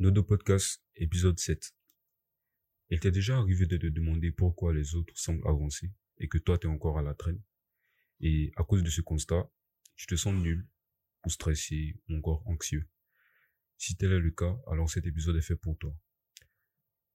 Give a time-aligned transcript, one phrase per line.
[0.00, 1.74] Nodo Podcast, épisode 7.
[2.90, 6.56] Il t'est déjà arrivé de te demander pourquoi les autres semblent avancer et que toi
[6.56, 7.42] t'es encore à la traîne.
[8.20, 9.50] Et à cause de ce constat,
[9.96, 10.68] tu te sens nul,
[11.26, 12.88] ou stressé, ou encore anxieux.
[13.76, 15.92] Si tel est le cas, alors cet épisode est fait pour toi.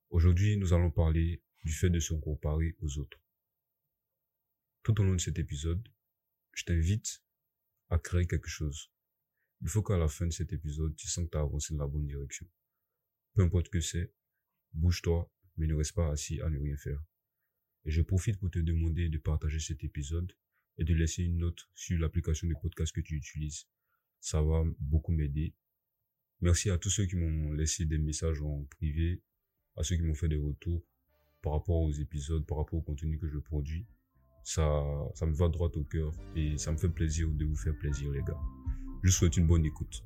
[0.09, 3.21] Aujourd'hui, nous allons parler du fait de se comparer aux autres.
[4.83, 5.87] Tout au long de cet épisode,
[6.51, 7.23] je t'invite
[7.87, 8.91] à créer quelque chose.
[9.61, 11.85] Il faut qu'à la fin de cet épisode, tu sens que tu as avancé dans
[11.85, 12.45] la bonne direction.
[13.33, 14.13] Peu importe que c'est,
[14.73, 17.03] bouge-toi, mais ne reste pas assis à ne rien faire.
[17.85, 20.31] Et je profite pour te demander de partager cet épisode
[20.77, 23.67] et de laisser une note sur l'application de podcast que tu utilises.
[24.19, 25.53] Ça va beaucoup m'aider.
[26.41, 29.21] Merci à tous ceux qui m'ont laissé des messages en privé,
[29.75, 30.83] à ceux qui m'ont fait des retours
[31.41, 33.85] par rapport aux épisodes, par rapport au contenu que je produis.
[34.43, 34.83] Ça,
[35.15, 38.11] ça me va droit au cœur et ça me fait plaisir de vous faire plaisir,
[38.11, 38.39] les gars.
[39.03, 40.03] Je vous souhaite une bonne écoute.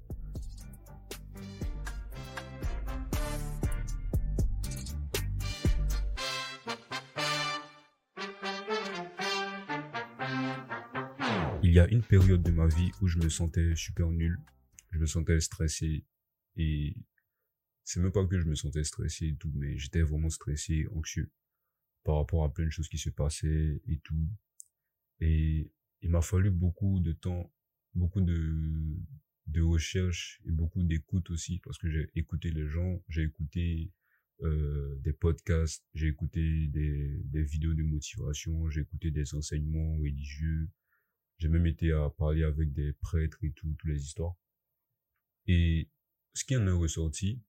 [11.68, 14.40] Il y a une période de ma vie où je me sentais super nul,
[14.91, 16.05] je me sentais stressé
[16.55, 16.96] et
[17.84, 21.29] c'est même pas que je me sentais stressé et tout, mais j'étais vraiment stressé, anxieux
[22.05, 24.29] par rapport à plein de choses qui se passaient et tout.
[25.20, 25.70] Et
[26.01, 27.54] il m'a fallu beaucoup de temps,
[27.93, 28.96] beaucoup de,
[29.48, 33.91] de recherche et beaucoup d'écoute aussi parce que j'ai écouté les gens, j'ai écouté
[34.41, 40.70] euh, des podcasts, j'ai écouté des, des vidéos de motivation, j'ai écouté des enseignements religieux,
[41.38, 44.35] j'ai même été à parler avec des prêtres et tout, toutes les histoires.
[45.46, 45.90] Et
[46.34, 47.41] ce qui en est ressorti,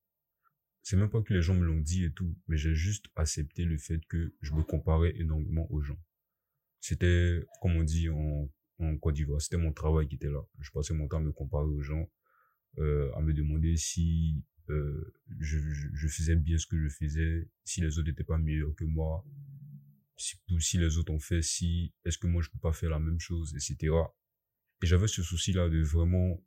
[0.83, 3.65] c'est même pas que les gens me l'ont dit et tout, mais j'ai juste accepté
[3.65, 6.01] le fait que je me comparais énormément aux gens.
[6.81, 10.41] C'était, comme on dit en, en Côte d'Ivoire, c'était mon travail qui était là.
[10.61, 12.09] Je passais mon temps à me comparer aux gens,
[12.79, 17.49] euh, à me demander si euh, je, je, je, faisais bien ce que je faisais,
[17.65, 19.25] si les autres n'étaient pas meilleurs que moi,
[20.19, 23.21] si, les autres ont fait, si est-ce que moi je peux pas faire la même
[23.21, 23.95] chose, etc.
[24.83, 26.43] Et j'avais ce souci-là de vraiment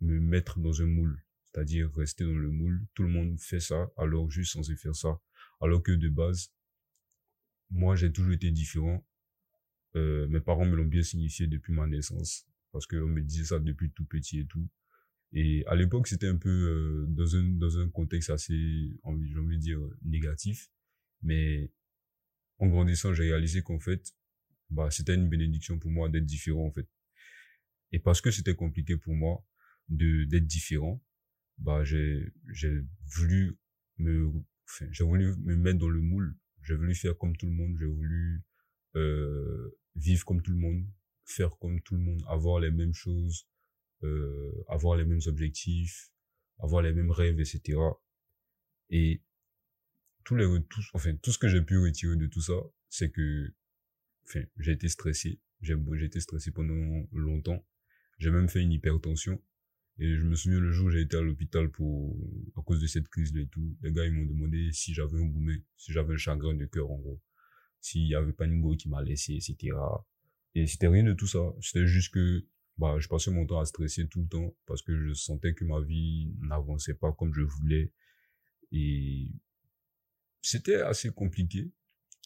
[0.00, 2.86] me mettre dans un moule, c'est-à-dire rester dans le moule.
[2.94, 5.20] Tout le monde fait ça, alors juste censé faire ça,
[5.60, 6.52] alors que de base,
[7.70, 9.06] moi j'ai toujours été différent.
[9.96, 13.58] Euh, mes parents me l'ont bien signifié depuis ma naissance, parce qu'on me disait ça
[13.58, 14.68] depuis tout petit et tout.
[15.32, 19.56] Et à l'époque, c'était un peu euh, dans un dans un contexte assez, j'ai envie
[19.56, 20.70] de dire négatif,
[21.22, 21.70] mais
[22.58, 24.14] en grandissant, j'ai réalisé qu'en fait,
[24.70, 26.88] bah, c'était une bénédiction pour moi d'être différent, en fait.
[27.92, 29.44] Et parce que c'était compliqué pour moi
[29.88, 31.02] de, d'être différent,
[31.58, 32.80] bah, j'ai, j'ai
[33.16, 33.58] voulu
[33.98, 34.30] me,
[34.68, 36.36] enfin, j'ai voulu me mettre dans le moule.
[36.62, 37.76] J'ai voulu faire comme tout le monde.
[37.78, 38.42] J'ai voulu,
[38.96, 40.84] euh, vivre comme tout le monde,
[41.24, 43.46] faire comme tout le monde, avoir les mêmes choses,
[44.02, 46.10] euh, avoir les mêmes objectifs,
[46.58, 47.78] avoir les mêmes rêves, etc.
[48.90, 49.22] Et
[50.24, 52.54] tous les tout, enfin tout ce que j'ai pu retirer de tout ça
[52.88, 53.52] c'est que
[54.26, 55.40] enfin j'ai été stressé.
[55.60, 57.64] J'ai j'ai été stressé pendant longtemps.
[58.18, 59.40] J'ai même fait une hypertension.
[59.98, 62.16] Et je me souviens le jour où j'ai été à l'hôpital pour
[62.56, 65.18] à cause de cette crise là et tout les gars ils m'ont demandé si j'avais
[65.18, 67.20] un gourmet si j'avais un chagrin de cœur en gros.
[67.80, 69.72] S'il y avait pas une go qui m'a laissé etc
[70.54, 71.40] et c'était rien de tout ça.
[71.60, 72.44] C'était juste que
[72.78, 75.64] bah je passais mon temps à stresser tout le temps parce que je sentais que
[75.64, 77.92] ma vie n'avançait pas comme je voulais.
[78.72, 79.30] Et
[80.44, 81.72] c'était assez compliqué.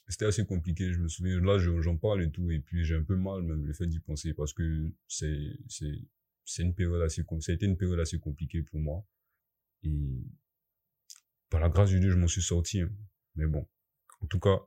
[0.09, 1.41] C'était assez compliqué, je me souviens.
[1.41, 4.01] Là, j'en parle et tout, et puis j'ai un peu mal même le fait d'y
[4.01, 5.93] penser parce que c'est, c'est,
[6.45, 9.07] c'est une période assez, ça a été une période assez compliquée pour moi.
[9.83, 10.25] Et
[11.51, 12.81] par la grâce de Dieu, je m'en suis sorti.
[12.81, 12.91] Hein.
[13.37, 13.69] Mais bon,
[14.21, 14.59] en tout cas,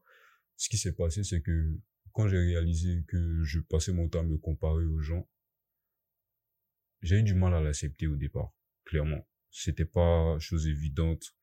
[0.57, 1.75] ce qui s'est passé, c'est que
[2.13, 5.27] quand j'ai réalisé que je passais mon temps à me comparer aux gens,
[7.01, 8.53] j'ai eu du mal à l'accepter au départ,
[8.85, 9.27] clairement.
[9.49, 11.35] C'était pas chose évidente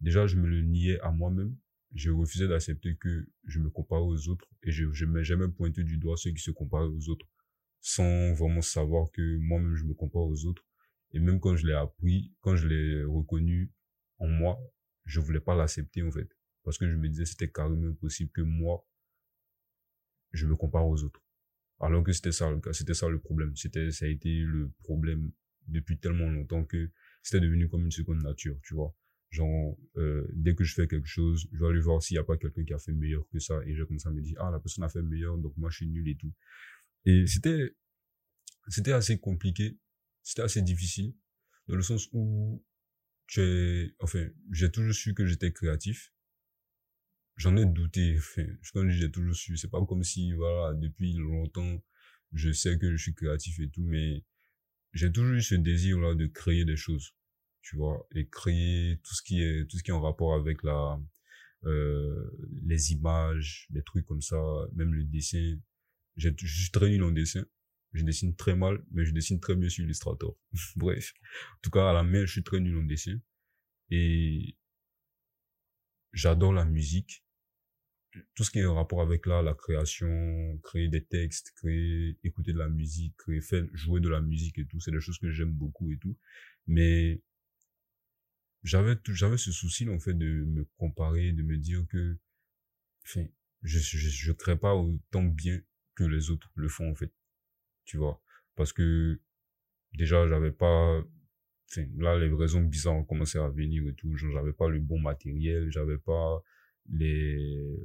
[0.00, 1.56] déjà, je me le niais à moi-même.
[1.94, 5.82] Je refusais d'accepter que je me comparais aux autres et je, je m'ai jamais pointé
[5.82, 7.26] du doigt ceux qui se comparaient aux autres
[7.80, 10.64] sans vraiment savoir que moi-même je me compare aux autres.
[11.12, 13.72] Et même quand je l'ai appris, quand je l'ai reconnu
[14.18, 14.58] en moi,
[15.04, 16.28] je voulais pas l'accepter en fait.
[16.62, 18.86] Parce que je me disais c'était carrément impossible que moi,
[20.32, 21.22] je me compare aux autres.
[21.80, 23.56] Alors que c'était ça le cas, c'était ça le problème.
[23.56, 25.32] C'était, ça a été le problème
[25.66, 26.90] depuis tellement longtemps que
[27.22, 28.94] c'était devenu comme une seconde nature, tu vois.
[29.30, 32.24] Genre, euh, dès que je fais quelque chose, je vais aller voir s'il n'y a
[32.24, 33.60] pas quelqu'un qui a fait meilleur que ça.
[33.64, 35.76] Et je commence à me dire, ah, la personne a fait meilleur, donc moi je
[35.76, 36.32] suis nul et tout.
[37.04, 37.76] Et c'était,
[38.68, 39.78] c'était assez compliqué.
[40.22, 41.14] C'était assez difficile.
[41.68, 42.64] Dans le sens où
[43.28, 46.12] j'ai, enfin, j'ai toujours su que j'étais créatif.
[47.36, 48.16] J'en ai douté.
[48.18, 51.80] Enfin, quand je dis j'ai toujours su, c'est pas comme si, voilà, depuis longtemps,
[52.32, 54.24] je sais que je suis créatif et tout, mais
[54.92, 57.14] j'ai toujours eu ce désir-là de créer des choses
[57.62, 60.62] tu vois, et créer tout ce qui est, tout ce qui est en rapport avec
[60.62, 60.98] la,
[61.64, 62.30] euh,
[62.64, 64.40] les images, des trucs comme ça,
[64.74, 65.56] même le dessin.
[66.16, 67.44] Je suis très nul en dessin.
[67.92, 70.36] Je dessine très mal, mais je dessine très bien sur Illustrator.
[70.76, 71.12] Bref.
[71.54, 73.18] En tout cas, à la main, je suis très nul en dessin.
[73.90, 74.56] Et
[76.12, 77.24] j'adore la musique.
[78.34, 82.52] Tout ce qui est en rapport avec là, la création, créer des textes, créer, écouter
[82.52, 85.30] de la musique, créer, faire, jouer de la musique et tout, c'est des choses que
[85.30, 86.16] j'aime beaucoup et tout.
[86.66, 87.22] Mais
[88.62, 92.18] j'avais j'avais ce souci en fait de me comparer de me dire que
[93.04, 93.26] enfin
[93.62, 95.60] je je je crée pas autant bien
[95.94, 97.12] que les autres le font en fait
[97.84, 98.22] tu vois.
[98.56, 99.20] Parce que
[99.94, 101.02] déjà j'avais pas
[101.70, 104.80] enfin là les raisons bizarres ont commencé à venir et tout genre j'avais pas le
[104.80, 106.42] bon matériel j'avais pas
[106.90, 107.76] les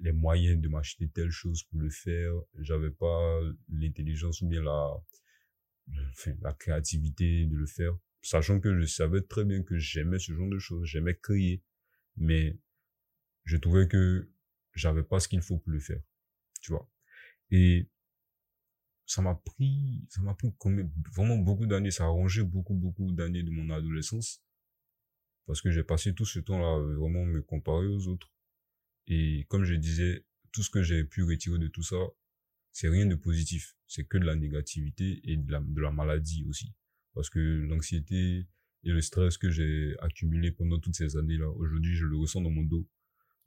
[0.00, 4.94] les moyens de m'acheter telle chose pour le faire j'avais pas l'intelligence ou bien la
[6.10, 10.32] enfin la créativité de le faire sachant que je savais très bien que j'aimais ce
[10.32, 11.62] genre de choses, j'aimais créer,
[12.16, 12.58] mais
[13.44, 14.30] je trouvais que
[14.72, 16.00] j'avais pas ce qu'il faut pour le faire,
[16.62, 16.90] tu vois.
[17.50, 17.86] Et
[19.04, 20.50] ça m'a pris, ça m'a pris
[21.14, 24.42] vraiment beaucoup d'années, ça a rangé beaucoup, beaucoup d'années de mon adolescence,
[25.46, 28.32] parce que j'ai passé tout ce temps-là vraiment me comparer aux autres.
[29.06, 31.96] Et comme je disais, tout ce que j'ai pu retirer de tout ça,
[32.72, 36.46] c'est rien de positif, c'est que de la négativité et de la, de la maladie
[36.48, 36.72] aussi.
[37.14, 38.46] Parce que l'anxiété
[38.82, 42.50] et le stress que j'ai accumulé pendant toutes ces années-là, aujourd'hui, je le ressens dans
[42.50, 42.88] mon dos.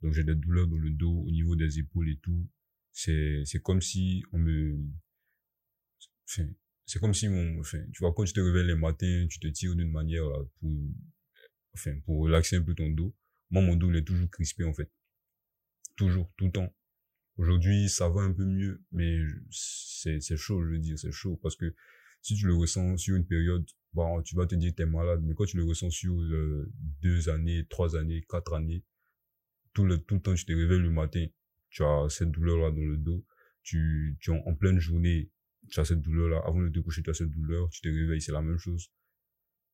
[0.02, 2.48] Donc, j'ai des douleurs dans le dos, au niveau des épaules et tout.
[2.92, 4.78] C'est, c'est comme si on me,
[6.28, 6.48] enfin,
[6.86, 9.48] c'est comme si mon, enfin, tu vois, quand tu te réveilles les matins, tu te
[9.48, 10.24] tires d'une manière,
[10.60, 10.70] pour,
[11.74, 13.14] enfin, pour relaxer un peu ton dos.
[13.50, 14.90] Moi, mon dos, il est toujours crispé, en fait.
[15.96, 16.74] Toujours, tout le temps.
[17.36, 19.20] Aujourd'hui, ça va un peu mieux, mais
[19.50, 21.72] c'est, c'est chaud, je veux dire, c'est chaud parce que
[22.22, 24.86] si tu le ressens sur une période, bon, tu vas te dire que tu es
[24.86, 26.70] malade, mais quand tu le ressens sur euh,
[27.00, 28.84] deux années, trois années, quatre années,
[29.72, 31.26] tout le, tout le temps, tu te réveilles le matin,
[31.70, 33.24] tu as cette douleur-là dans le dos,
[33.62, 35.30] tu, tu en, en pleine journée,
[35.70, 38.20] tu as cette douleur-là, avant de te coucher, tu as cette douleur, tu te réveilles,
[38.20, 38.90] c'est la même chose.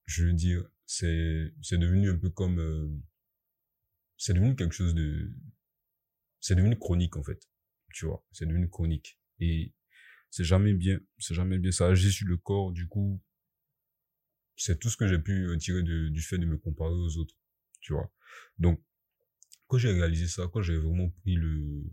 [0.06, 2.88] Je veux dire, c'est, c'est devenu un peu comme, euh,
[4.16, 5.32] c'est devenu quelque chose de,
[6.40, 7.48] c'est devenu chronique, en fait.
[7.94, 9.18] Tu vois, c'est devenu chronique.
[9.40, 9.72] Et
[10.34, 13.22] c'est jamais bien, c'est jamais bien, ça agit sur le corps, du coup,
[14.56, 17.36] c'est tout ce que j'ai pu euh, tirer du fait de me comparer aux autres,
[17.78, 18.12] tu vois.
[18.58, 18.82] Donc,
[19.68, 21.84] quand j'ai réalisé ça, quand j'ai vraiment pris le,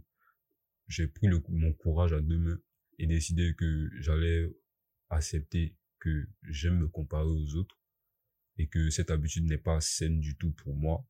[0.88, 2.60] j'ai pris le, mon courage à deux mains
[2.98, 4.52] et décidé que j'allais
[5.12, 7.80] accepter que j'aime me comparer aux autres
[8.58, 11.08] et que cette habitude n'est pas saine du tout pour moi.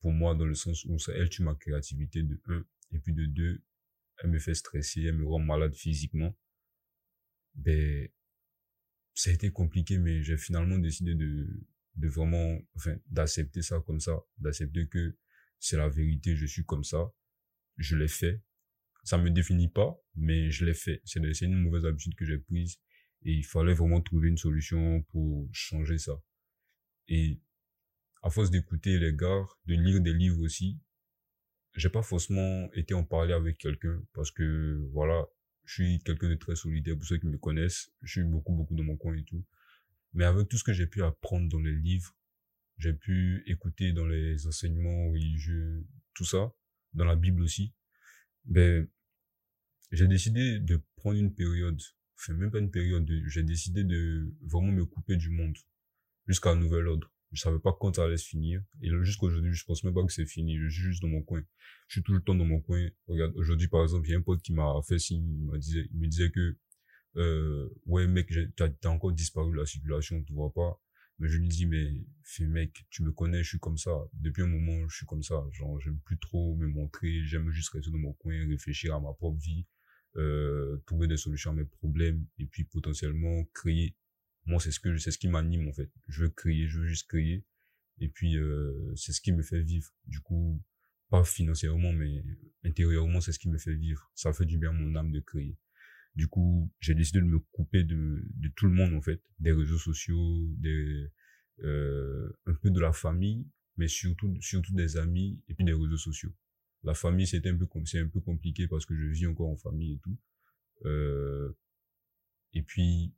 [0.00, 2.62] Pour moi, dans le sens où ça, elle tue ma créativité de un,
[2.92, 3.62] et puis de deux,
[4.18, 6.36] elle me fait stresser, elle me rend malade physiquement,
[7.54, 8.08] ben,
[9.14, 11.48] ça a été compliqué, mais j'ai finalement décidé de,
[11.96, 15.16] de vraiment, enfin, d'accepter ça comme ça, d'accepter que
[15.58, 17.10] c'est la vérité, je suis comme ça,
[17.76, 18.42] je l'ai fait.
[19.04, 21.00] Ça me définit pas, mais je l'ai fait.
[21.04, 22.78] C'est une mauvaise habitude que j'ai prise
[23.22, 26.20] et il fallait vraiment trouver une solution pour changer ça.
[27.08, 27.40] Et
[28.22, 30.78] à force d'écouter les gars, de lire des livres aussi,
[31.76, 35.26] j'ai pas forcément été en parler avec quelqu'un parce que voilà,
[35.64, 37.90] je suis quelqu'un de très solidaire pour ceux qui me connaissent.
[38.02, 39.44] Je suis beaucoup beaucoup dans mon coin et tout.
[40.14, 42.14] Mais avec tout ce que j'ai pu apprendre dans les livres,
[42.78, 46.52] j'ai pu écouter dans les enseignements religieux, tout ça,
[46.94, 47.72] dans la Bible aussi,
[48.44, 48.88] ben
[49.92, 51.80] j'ai décidé de prendre une période,
[52.18, 55.56] enfin même pas une période, j'ai décidé de vraiment me couper du monde
[56.26, 57.10] jusqu'à un nouvel ordre.
[57.32, 58.62] Je savais pas quand ça allait se finir.
[58.82, 60.58] Et jusqu'aujourd'hui, je pense même pas que c'est fini.
[60.58, 61.42] Je suis juste dans mon coin.
[61.88, 62.88] Je suis tout le temps dans mon coin.
[63.08, 65.26] Regarde, aujourd'hui, par exemple, il y a un pote qui m'a fait signe.
[65.28, 66.56] Il m'a disait, il me disait que,
[67.16, 70.80] euh, ouais, mec, t'as, as encore disparu de la circulation, tu vois pas.
[71.18, 73.90] Mais je lui dis, mais, fais, mec, tu me connais, je suis comme ça.
[74.12, 75.42] Depuis un moment, je suis comme ça.
[75.52, 77.24] Genre, j'aime plus trop me montrer.
[77.24, 79.66] J'aime juste rester dans mon coin, réfléchir à ma propre vie,
[80.16, 83.96] euh, trouver des solutions à mes problèmes et puis potentiellement créer
[84.46, 85.90] moi c'est ce que c'est ce qui m'anime en fait.
[86.08, 87.44] Je veux créer je veux juste créer
[87.98, 89.90] et puis euh, c'est ce qui me fait vivre.
[90.06, 90.62] Du coup
[91.10, 92.24] pas financièrement mais
[92.64, 94.10] intérieurement c'est ce qui me fait vivre.
[94.14, 95.56] Ça fait du bien à mon âme de créer
[96.14, 99.20] du coup j'ai décidé de me couper de de tout le monde en fait.
[99.38, 101.08] Des réseaux sociaux des
[101.64, 105.96] euh, un peu de la famille mais surtout surtout des amis et puis des réseaux
[105.96, 106.32] sociaux.
[106.84, 109.56] La famille c'était un peu c'est un peu compliqué parce que je vis encore en
[109.56, 110.18] famille et tout.
[110.84, 111.52] Euh,
[112.52, 113.12] et puis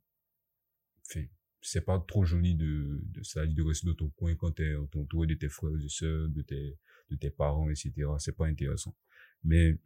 [1.61, 5.27] c'est pas trop joli de, de, ça, de rester dans ton coin quand t'es entouré
[5.27, 6.77] de tes frères et sœurs, de tes,
[7.09, 7.91] de tes parents, etc.
[8.19, 8.95] C'est pas intéressant.
[9.43, 9.77] Mais,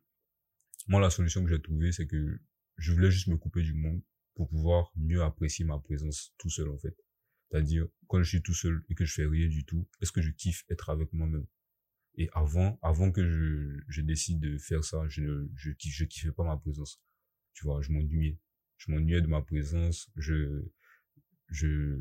[0.88, 2.40] moi, la solution que j'ai trouvée, c'est que
[2.78, 4.02] je voulais juste me couper du monde
[4.36, 6.96] pour pouvoir mieux apprécier ma présence tout seul, en fait.
[7.50, 10.22] C'est-à-dire, quand je suis tout seul et que je fais rien du tout, est-ce que
[10.22, 11.46] je kiffe être avec moi-même?
[12.16, 16.32] Et avant, avant que je, je décide de faire ça, je ne, je, je kiffais
[16.32, 17.02] pas ma présence.
[17.54, 18.38] Tu vois, je m'ennuyais.
[18.78, 20.12] Je m'ennuyais de ma présence.
[20.16, 20.64] Je,
[21.54, 22.00] je,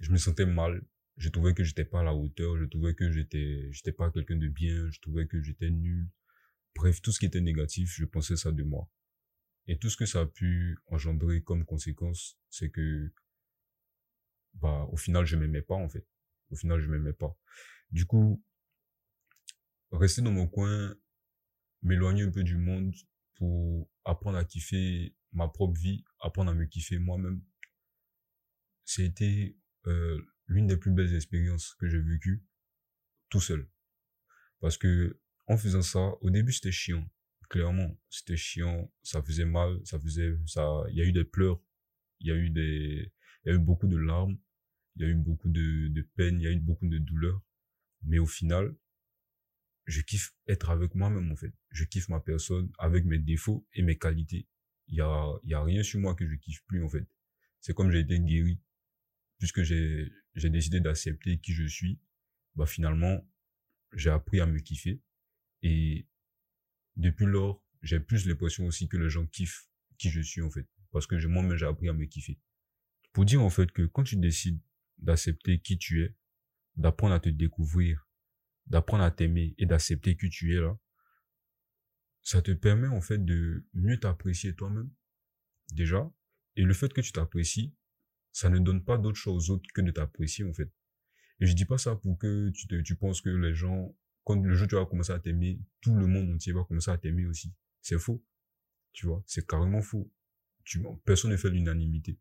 [0.00, 0.84] je me sentais mal.
[1.16, 2.58] Je trouvais que j'étais pas à la hauteur.
[2.58, 4.90] Je trouvais que j'étais, j'étais pas quelqu'un de bien.
[4.90, 6.08] Je trouvais que j'étais nul.
[6.74, 8.90] Bref, tout ce qui était négatif, je pensais ça de moi.
[9.68, 13.12] Et tout ce que ça a pu engendrer comme conséquence, c'est que,
[14.54, 16.06] bah, au final, je m'aimais pas, en fait.
[16.50, 17.38] Au final, je m'aimais pas.
[17.92, 18.42] Du coup,
[19.92, 20.94] rester dans mon coin,
[21.82, 22.92] m'éloigner un peu du monde
[23.36, 27.40] pour apprendre à kiffer ma propre vie, apprendre à me kiffer moi-même.
[28.84, 32.44] C'était euh, l'une des plus belles expériences que j'ai vécues
[33.28, 33.68] tout seul.
[34.60, 37.08] Parce que en faisant ça, au début c'était chiant.
[37.50, 41.60] Clairement, c'était chiant, ça faisait mal, ça faisait ça il y a eu des pleurs,
[42.20, 43.12] il y a eu des
[43.44, 44.38] il y a eu beaucoup de larmes,
[44.96, 47.40] il y a eu beaucoup de de peine, il y a eu beaucoup de douleur.
[48.02, 48.74] Mais au final,
[49.86, 51.52] je kiffe être avec moi-même en fait.
[51.70, 54.48] Je kiffe ma personne avec mes défauts et mes qualités.
[54.88, 57.06] Il y a y a rien sur moi que je kiffe plus en fait.
[57.60, 58.60] C'est comme j'ai été guéri
[59.44, 62.00] puisque j'ai décidé d'accepter qui je suis.
[62.54, 63.28] Bah finalement,
[63.92, 65.02] j'ai appris à me kiffer
[65.60, 66.06] et
[66.96, 70.66] depuis lors, j'ai plus l'impression aussi que les gens kiffent qui je suis en fait
[70.92, 72.38] parce que moi-même j'ai appris à me kiffer.
[73.12, 74.60] Pour dire en fait que quand tu décides
[74.96, 76.14] d'accepter qui tu es,
[76.76, 78.08] d'apprendre à te découvrir
[78.66, 80.74] d'apprendre à t'aimer et d'accepter que tu es là,
[82.22, 84.90] ça te permet en fait de mieux t'apprécier toi-même,
[85.70, 86.10] déjà.
[86.56, 87.74] Et le fait que tu t'apprécies,
[88.34, 90.68] ça ne donne pas d'autre chose autre que de t'apprécier en fait.
[91.40, 94.42] Et je dis pas ça pour que tu te, tu penses que les gens, quand
[94.42, 97.26] le jour tu vas commencer à t'aimer, tout le monde entier va commencer à t'aimer
[97.26, 97.54] aussi.
[97.80, 98.24] C'est faux.
[98.92, 100.12] Tu vois, c'est carrément faux.
[100.64, 102.18] Tu, personne ne fait l'unanimité.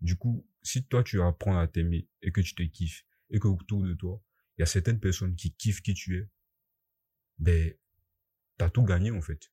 [0.00, 3.48] Du coup, si toi tu apprends à t'aimer et que tu te kiffes et que
[3.48, 4.22] autour de toi,
[4.56, 6.28] il y a certaines personnes qui kiffent qui tu es,
[7.38, 7.74] ben,
[8.56, 9.52] t'as tout gagné, en fait.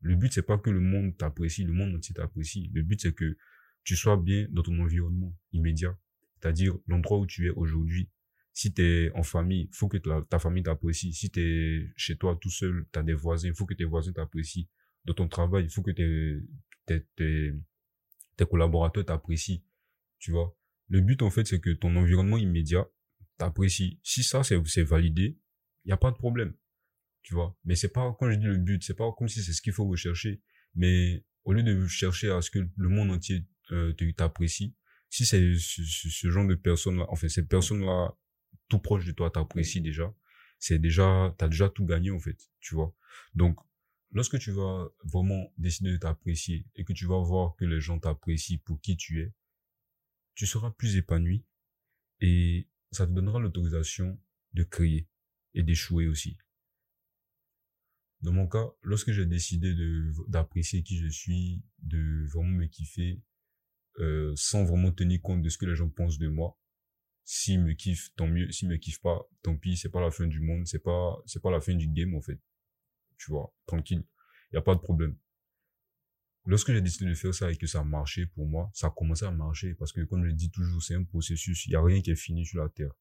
[0.00, 2.70] Le but, c'est pas que le monde t'apprécie, le monde entier t'apprécie.
[2.74, 3.36] Le but, c'est que
[3.84, 5.96] tu sois bien dans ton environnement immédiat.
[6.40, 8.08] C'est-à-dire, l'endroit où tu es aujourd'hui.
[8.52, 11.12] Si t'es en famille, faut que ta, famille t'apprécie.
[11.12, 14.66] Si t'es chez toi tout seul, t'as des voisins, faut que tes voisins t'apprécient.
[15.04, 16.40] Dans ton travail, il faut que tes,
[16.86, 17.06] tes,
[18.36, 19.60] tes, collaborateurs t'apprécient.
[20.18, 20.56] Tu vois?
[20.88, 22.86] Le but, en fait, c'est que ton environnement immédiat,
[23.38, 24.00] t'apprécies.
[24.02, 25.38] Si ça, c'est, c'est validé,
[25.84, 26.54] il n'y a pas de problème.
[27.22, 27.56] Tu vois?
[27.64, 29.72] Mais c'est pas, quand je dis le but, c'est pas comme si c'est ce qu'il
[29.72, 30.42] faut rechercher.
[30.74, 34.74] Mais au lieu de chercher à ce que le monde entier euh, t'apprécie,
[35.08, 38.14] si c'est ce, genre de personnes-là, enfin, ces personnes-là,
[38.68, 40.14] tout proche de toi, t'apprécient déjà,
[40.58, 42.50] c'est déjà, t'as déjà tout gagné, en fait.
[42.60, 42.94] Tu vois.
[43.34, 43.58] Donc,
[44.12, 47.98] lorsque tu vas vraiment décider de t'apprécier et que tu vas voir que les gens
[47.98, 49.32] t'apprécient pour qui tu es,
[50.34, 51.44] tu seras plus épanoui
[52.20, 54.18] et ça te donnera l'autorisation
[54.54, 55.08] de créer
[55.54, 56.38] et d'échouer aussi.
[58.22, 63.22] Dans mon cas, lorsque j'ai décidé de d'apprécier qui je suis, de vraiment me kiffer,
[64.00, 66.58] euh, sans vraiment tenir compte de ce que les gens pensent de moi,
[67.24, 68.50] s'ils me kiffent, tant mieux.
[68.50, 71.40] S'ils me kiffent pas, tant pis, c'est pas la fin du monde, c'est pas, c'est
[71.40, 72.40] pas la fin du game, en fait.
[73.18, 74.04] Tu vois, tranquille.
[74.52, 75.16] Y a pas de problème.
[76.46, 78.90] Lorsque j'ai décidé de faire ça et que ça a marché pour moi, ça a
[78.90, 81.66] commencé à marcher parce que comme je dis toujours, c'est un processus.
[81.66, 82.92] Il y a rien qui est fini sur la terre.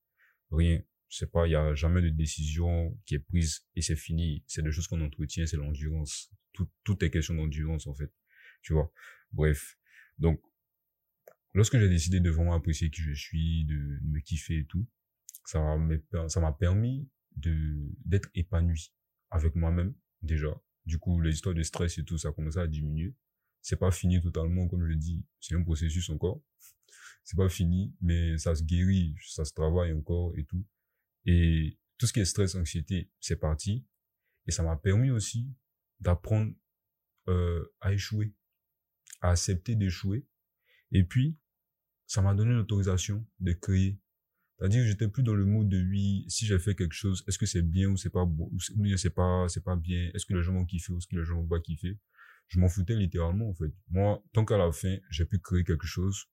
[0.52, 0.82] Rien.
[1.08, 4.44] C'est pas, il y a jamais de décision qui est prise et c'est fini.
[4.46, 6.32] C'est des choses qu'on entretient, c'est l'endurance.
[6.54, 8.12] Tout, tout est question d'endurance, en fait.
[8.62, 8.92] Tu vois.
[9.32, 9.78] Bref.
[10.20, 10.42] Donc,
[11.54, 14.88] lorsque j'ai décidé de vraiment apprécier qui je suis, de, me kiffer et tout,
[15.46, 18.94] ça m'a, permis d'être épanoui
[19.32, 20.50] avec moi-même, déjà.
[20.86, 23.16] Du coup, les histoires de stress et tout, ça a commencé à diminuer
[23.62, 26.42] c'est pas fini totalement, comme je dis, c'est un processus encore.
[27.24, 30.66] C'est pas fini, mais ça se guérit, ça se travaille encore et tout.
[31.26, 33.86] Et tout ce qui est stress, anxiété, c'est parti.
[34.48, 35.54] Et ça m'a permis aussi
[36.00, 36.54] d'apprendre
[37.28, 38.34] euh, à échouer,
[39.22, 40.26] à accepter d'échouer.
[40.92, 41.38] Et puis,
[42.08, 44.00] ça m'a donné l'autorisation de créer.
[44.58, 47.38] C'est-à-dire que j'étais plus dans le mode de oui, si j'ai fait quelque chose, est-ce
[47.38, 48.60] que c'est bien ou c'est pas bon, ou
[48.98, 51.24] c'est pas, c'est pas bien, est-ce que les gens vont kiffer ou est-ce que les
[51.24, 51.98] gens vont pas kiffer?
[52.50, 53.72] Je m'en foutais littéralement en fait.
[53.90, 56.26] Moi, tant qu'à la fin, j'ai pu créer quelque chose,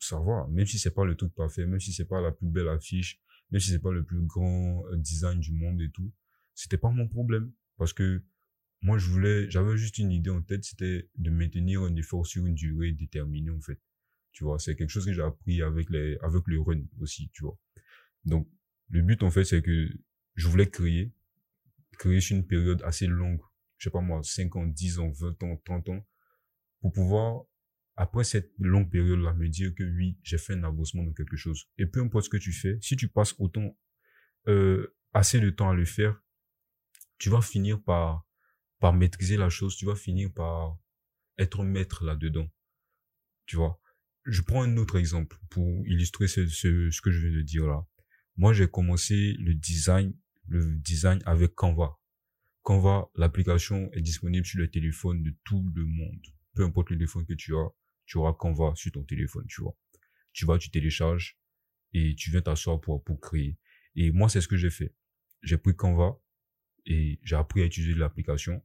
[0.00, 0.48] ça va.
[0.50, 3.20] Même si c'est pas le truc parfait, même si c'est pas la plus belle affiche,
[3.50, 6.12] même si c'est pas le plus grand euh, design du monde et tout,
[6.54, 8.24] c'était pas mon problème parce que
[8.84, 12.46] moi je voulais, j'avais juste une idée en tête, c'était de maintenir un effort sur
[12.46, 13.80] une durée déterminée en fait.
[14.30, 17.42] Tu vois, c'est quelque chose que j'ai appris avec les, avec le run aussi, tu
[17.44, 17.58] vois.
[18.24, 18.48] Donc,
[18.90, 19.88] le but en fait, c'est que
[20.34, 21.12] je voulais créer,
[21.98, 23.40] créer sur une période assez longue
[23.84, 26.06] je sais pas moi, 5 ans, 10 ans, 20 ans, 30 ans,
[26.80, 27.44] pour pouvoir
[27.96, 31.68] après cette longue période-là, me dire que oui, j'ai fait un avancement dans quelque chose.
[31.76, 33.78] Et peu importe ce que tu fais, si tu passes autant,
[34.48, 36.18] euh, assez de temps à le faire,
[37.18, 38.26] tu vas finir par,
[38.84, 40.76] par maîtriser la chose, tu vas finir par
[41.38, 42.52] être maître là-dedans.
[43.46, 43.80] Tu vois?
[44.26, 47.66] Je prends un autre exemple pour illustrer ce, ce, ce que je viens de dire
[47.66, 47.86] là.
[48.36, 50.14] Moi, j'ai commencé le design,
[50.48, 51.96] le design avec Canva.
[52.60, 56.20] Canva, l'application est disponible sur le téléphone de tout le monde.
[56.52, 57.68] Peu importe le téléphone que tu as,
[58.04, 59.74] tu auras Canva sur ton téléphone, tu vois.
[60.34, 61.38] Tu vas, tu télécharges
[61.94, 63.56] et tu viens t'asseoir pour, pour créer.
[63.96, 64.94] Et moi, c'est ce que j'ai fait.
[65.40, 66.18] J'ai pris Canva
[66.84, 68.62] et j'ai appris à utiliser l'application.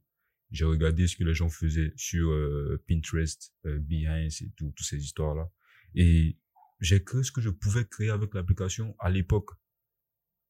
[0.50, 4.86] J'ai regardé ce que les gens faisaient sur euh, Pinterest, euh, Behance et tout, toutes
[4.86, 5.48] ces histoires-là.
[5.94, 6.38] Et
[6.80, 9.50] j'ai créé ce que je pouvais créer avec l'application à l'époque,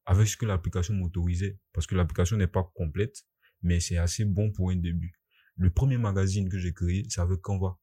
[0.06, 3.24] avec ce que l'application m'autorisait, parce que l'application n'est pas complète,
[3.62, 5.12] mais c'est assez bon pour un début.
[5.56, 7.78] Le premier magazine que j'ai créé, c'est avec Canva.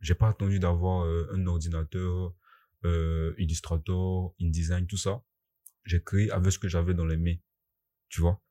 [0.00, 2.34] J'ai pas attendu d'avoir euh, un ordinateur,
[2.84, 5.22] euh, Illustrator, InDesign, tout ça.
[5.84, 7.36] J'ai créé avec ce que j'avais dans les mains,
[8.08, 8.42] tu vois.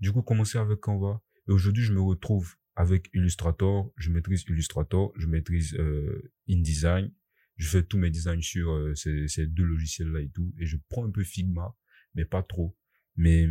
[0.00, 1.22] Du coup, commencer avec Canva.
[1.52, 3.92] Aujourd'hui, je me retrouve avec Illustrator.
[3.96, 7.12] Je maîtrise Illustrator, je maîtrise euh, InDesign.
[7.56, 10.52] Je fais tous mes designs sur euh, ces, ces deux logiciels-là et tout.
[10.58, 11.76] Et je prends un peu Figma,
[12.14, 12.76] mais pas trop.
[13.16, 13.48] Mais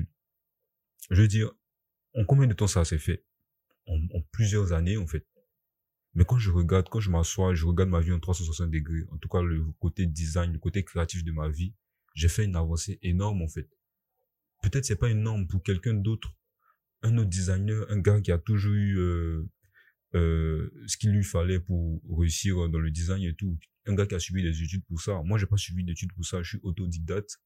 [1.12, 1.52] je veux dire,
[2.16, 3.24] en combien de temps ça s'est fait?
[3.86, 5.28] En, en, plusieurs années, en fait.
[6.16, 9.18] Mais quand je regarde, quand je m'assois, je regarde ma vie en 360 degrés, en
[9.18, 11.74] tout cas le côté design, le côté créatif de ma vie,
[12.16, 13.70] j'ai fait une avancée énorme, en fait.
[14.64, 16.36] Peut-être c'est pas énorme pour quelqu'un d'autre,
[17.04, 19.50] un autre designer, un gars qui a toujours eu euh,
[20.14, 23.58] euh, ce qu'il lui fallait pour réussir dans le design et tout.
[23.86, 25.22] Un gars qui a suivi des études pour ça.
[25.24, 26.44] Moi, j'ai pas suivi d'études pour ça.
[26.44, 27.40] Je suis autodidacte.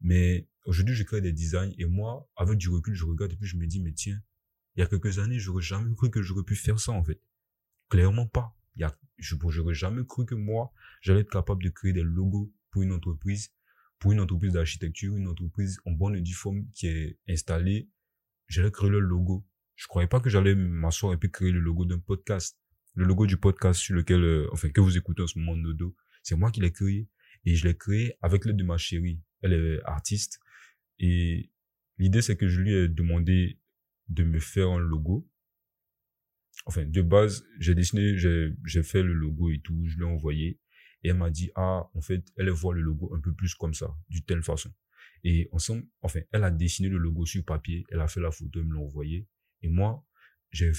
[0.00, 3.46] Mais aujourd'hui, je crée des designs et moi, avec du recul, je regarde et puis
[3.46, 4.20] je me dis, mais tiens,
[4.74, 7.20] il y a quelques années, j'aurais jamais cru que j'aurais pu faire ça, en fait.
[7.88, 8.54] Clairement pas.
[8.76, 12.02] Il y a, je, j'aurais jamais cru que moi, j'allais être capable de créer des
[12.02, 13.52] logos pour une entreprise,
[13.98, 17.88] pour une entreprise d'architecture, une entreprise en bonne et due forme qui est installée.
[18.48, 19.46] J'allais créer le logo.
[19.74, 22.58] Je croyais pas que j'allais m'asseoir et puis créer le logo d'un podcast.
[22.94, 25.94] Le logo du podcast sur lequel, euh, enfin, que vous écoutez en ce moment, Nodo,
[26.22, 27.08] c'est moi qui l'ai créé.
[27.44, 29.20] Et je l'ai créé avec l'aide de ma chérie.
[29.42, 30.40] Elle est artiste.
[30.98, 31.50] Et
[31.98, 33.60] l'idée, c'est que je lui ai demandé
[34.08, 35.28] de me faire un logo.
[36.64, 40.58] Enfin, de base, j'ai dessiné, j'ai fait le logo et tout, je l'ai envoyé.
[41.02, 43.74] Et elle m'a dit, ah, en fait, elle voit le logo un peu plus comme
[43.74, 44.72] ça, d'une telle façon.
[45.28, 48.60] Et ensemble, enfin, elle a dessiné le logo sur papier, elle a fait la photo,
[48.60, 49.26] elle me l'a envoyé.
[49.60, 50.06] Et moi,
[50.52, 50.70] j'ai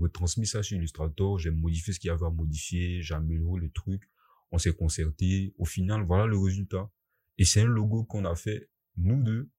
[0.00, 3.70] retransmis ça sur Illustrator, j'ai modifié ce qu'il y avait à modifier, j'ai amélioré le
[3.72, 4.08] truc,
[4.52, 5.52] on s'est concerté.
[5.58, 6.92] Au final, voilà le résultat.
[7.38, 9.50] Et c'est un logo qu'on a fait, nous deux.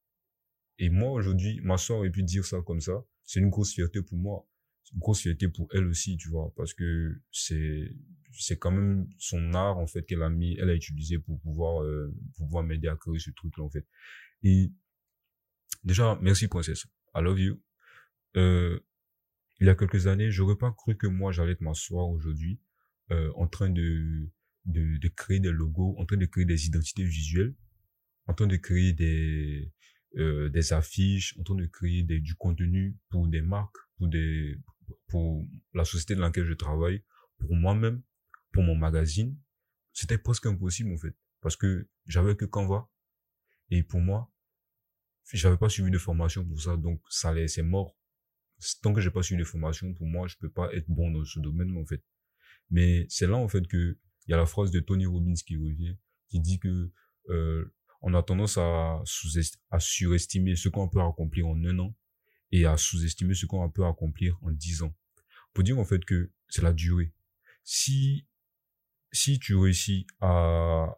[0.79, 3.03] Et moi, aujourd'hui, ma soeur aurait pu dire ça comme ça.
[3.25, 4.47] C'est une grosse fierté pour moi.
[4.83, 7.91] C'est une grosse fierté pour elle aussi, tu vois, parce que c'est,
[8.33, 11.83] c'est quand même son art, en fait, qu'elle a mis, elle a utilisé pour pouvoir,
[11.83, 13.85] euh, pour pouvoir m'aider à créer ce truc-là, en fait.
[14.43, 14.71] Et,
[15.83, 16.85] déjà, merci, princesse.
[17.15, 17.61] I love you.
[18.37, 18.79] Euh,
[19.59, 22.59] il y a quelques années, j'aurais pas cru que moi, j'allais m'asseoir aujourd'hui,
[23.11, 24.29] euh, en train de,
[24.65, 27.53] de, de créer des logos, en train de créer des identités visuelles,
[28.25, 29.71] en train de créer des,
[30.17, 34.57] euh, des affiches, en train de créer des, du contenu pour des marques, pour des,
[35.07, 37.03] pour la société dans laquelle je travaille,
[37.37, 38.01] pour moi-même,
[38.51, 39.37] pour mon magazine.
[39.93, 41.15] C'était presque impossible, en fait.
[41.41, 42.89] Parce que j'avais que Canva.
[43.69, 44.31] Et pour moi,
[45.31, 46.75] j'avais pas suivi de formation pour ça.
[46.77, 47.97] Donc, ça c'est mort.
[48.81, 51.23] Tant que j'ai pas suivi de formation, pour moi, je peux pas être bon dans
[51.25, 52.03] ce domaine, en fait.
[52.69, 55.57] Mais c'est là, en fait, que il y a la phrase de Tony Robbins qui
[55.57, 55.97] revient,
[56.29, 56.91] qui dit que
[57.29, 59.01] euh, on a tendance à,
[59.71, 61.95] à surestimer ce qu'on peut accomplir en un an
[62.51, 64.95] et à sous-estimer ce qu'on peut accomplir en dix ans.
[65.53, 67.13] Pour dire en fait que c'est la durée.
[67.63, 68.27] Si
[69.11, 70.97] si tu réussis à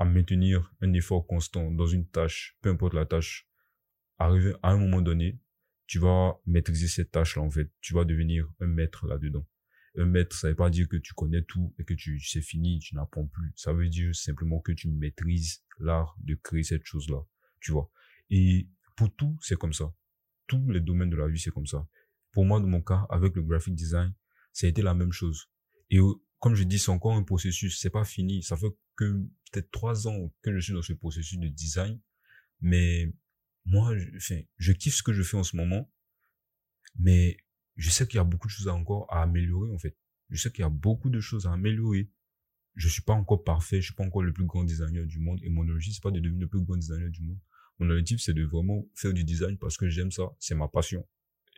[0.00, 3.48] à maintenir un effort constant dans une tâche, peu importe la tâche,
[4.16, 5.40] arriver à un moment donné,
[5.88, 7.72] tu vas maîtriser cette tâche-là en fait.
[7.80, 9.44] Tu vas devenir un maître là-dedans
[10.00, 12.78] un maître, ça veut pas dire que tu connais tout et que tu c'est fini,
[12.78, 13.52] tu n'apprends plus.
[13.56, 17.20] Ça veut dire simplement que tu maîtrises l'art de créer cette chose-là,
[17.60, 17.90] tu vois.
[18.30, 19.92] Et pour tout, c'est comme ça.
[20.46, 21.86] Tous les domaines de la vie, c'est comme ça.
[22.32, 24.14] Pour moi, dans mon cas, avec le graphic design,
[24.52, 25.50] ça a été la même chose.
[25.90, 25.98] Et
[26.38, 28.42] comme je dis, c'est encore un processus, c'est pas fini.
[28.42, 29.12] Ça fait que
[29.50, 32.00] peut-être trois ans que je suis dans ce processus de design,
[32.60, 33.12] mais
[33.64, 35.90] moi, je, enfin, je kiffe ce que je fais en ce moment,
[36.98, 37.36] mais
[37.76, 39.96] je sais qu'il y a beaucoup de choses encore à améliorer, en fait.
[40.30, 42.10] Je sais qu'il y a beaucoup de choses à améliorer.
[42.74, 45.40] Je suis pas encore parfait, je suis pas encore le plus grand designer du monde,
[45.42, 47.38] et mon objectif, c'est pas de devenir le plus grand designer du monde.
[47.78, 51.06] Mon objectif, c'est de vraiment faire du design parce que j'aime ça, c'est ma passion.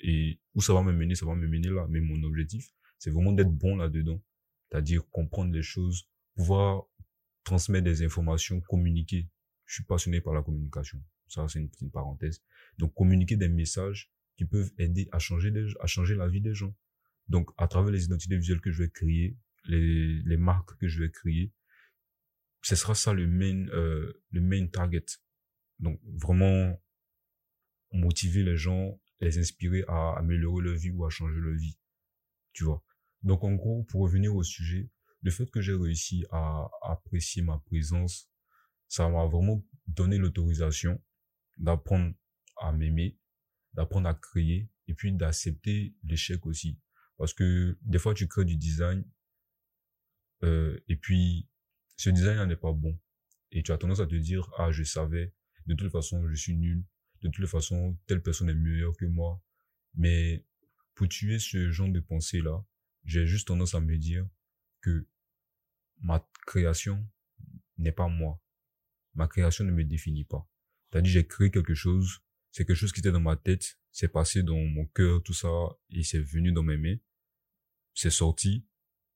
[0.03, 1.87] Et où ça va me mener, ça va me mener là.
[1.89, 4.23] Mais mon objectif, c'est vraiment d'être bon là-dedans.
[4.71, 6.85] C'est-à-dire comprendre les choses, pouvoir
[7.45, 9.29] transmettre des informations, communiquer.
[9.67, 11.03] Je suis passionné par la communication.
[11.29, 12.43] Ça, c'est une petite parenthèse.
[12.79, 16.75] Donc, communiquer des messages qui peuvent aider à changer, à changer la vie des gens.
[17.29, 21.03] Donc, à travers les identités visuelles que je vais créer, les, les marques que je
[21.03, 21.53] vais créer,
[22.63, 25.05] ce sera ça le main, euh, le main target.
[25.79, 26.81] Donc, vraiment
[27.93, 31.79] motiver les gens, les inspirer à améliorer leur vie ou à changer leur vie.
[32.53, 32.83] Tu vois?
[33.23, 34.91] Donc, en gros, pour revenir au sujet,
[35.23, 38.31] le fait que j'ai réussi à apprécier ma présence,
[38.89, 41.03] ça m'a vraiment donné l'autorisation
[41.59, 42.15] d'apprendre
[42.57, 43.19] à m'aimer,
[43.75, 46.79] d'apprendre à créer et puis d'accepter l'échec aussi.
[47.19, 49.05] Parce que des fois, tu crées du design
[50.43, 51.49] euh, et puis
[51.97, 52.99] ce design n'est pas bon.
[53.53, 55.35] Et tu as tendance à te dire, ah, je savais,
[55.67, 56.85] de toute façon, je suis nul,
[57.23, 59.43] de toute façon, telle personne est meilleure que moi.
[59.95, 60.47] Mais
[60.95, 62.65] pour tuer ce genre de pensée-là,
[63.05, 64.27] j'ai juste tendance à me dire
[64.81, 65.07] que
[66.01, 67.07] ma création
[67.79, 68.41] n'est pas moi.
[69.15, 70.47] Ma création ne me définit pas.
[70.91, 74.43] C'est-à-dire, j'ai créé quelque chose, c'est quelque chose qui était dans ma tête, c'est passé
[74.43, 75.49] dans mon cœur, tout ça,
[75.91, 76.97] et c'est venu dans mes mains.
[77.95, 78.67] C'est sorti.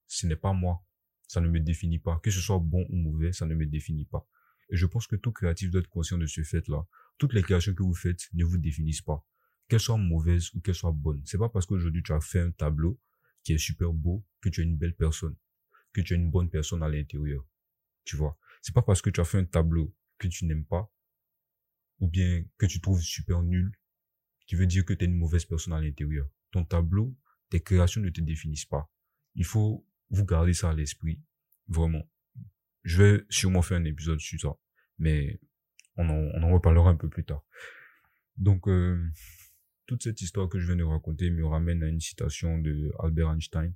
[0.07, 0.85] Ce n'est pas moi.
[1.27, 2.21] Ça ne me définit pas.
[2.23, 4.29] Que ce soit bon ou mauvais, ça ne me définit pas.
[4.71, 6.87] Et je pense que tout créatif doit être conscient de ce fait-là.
[7.19, 9.25] Toutes les créations que vous faites ne vous définissent pas.
[9.69, 11.23] Qu'elles soient mauvaises ou qu'elles soient bonnes.
[11.25, 13.01] C'est pas parce qu'aujourd'hui tu as fait un tableau
[13.45, 15.37] qui est super beau que tu es une belle personne.
[15.93, 17.47] Que tu es une bonne personne à l'intérieur.
[18.05, 18.39] Tu vois.
[18.63, 20.91] C'est pas parce que tu as fait un tableau que tu n'aimes pas
[22.01, 23.73] ou bien que tu trouves super nul
[24.47, 26.29] qui veut dire que tu es une mauvaise personne à l'intérieur.
[26.51, 27.17] Ton tableau,
[27.51, 28.91] tes créations ne te définissent pas.
[29.35, 31.21] Il faut vous garder ça à l'esprit.
[31.69, 32.11] Vraiment.
[32.83, 34.57] Je vais sûrement faire un épisode sur ça.
[34.99, 35.41] Mais
[35.97, 37.45] on en, on en reparlera un peu plus tard.
[38.37, 39.11] Donc, euh,
[39.87, 43.31] toute cette histoire que je viens de raconter me ramène à une citation de Albert
[43.31, 43.75] Einstein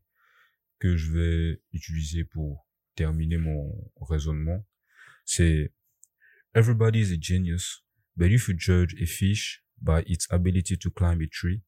[0.78, 4.64] que je vais utiliser pour terminer mon raisonnement.
[5.24, 5.72] C'est
[6.54, 7.84] Everybody is a genius,
[8.16, 11.62] but if you judge a fish by its ability to climb a tree,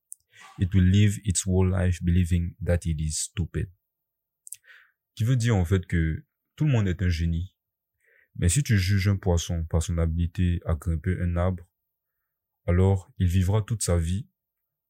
[0.59, 3.69] it will live its whole life believing that it is stupid.
[5.15, 6.25] Qui veut dire en fait que
[6.57, 7.55] tout le monde est un génie,
[8.37, 11.70] mais si tu juges un poisson par son habilité à grimper un arbre,
[12.71, 14.29] alors il vivra toute sa vie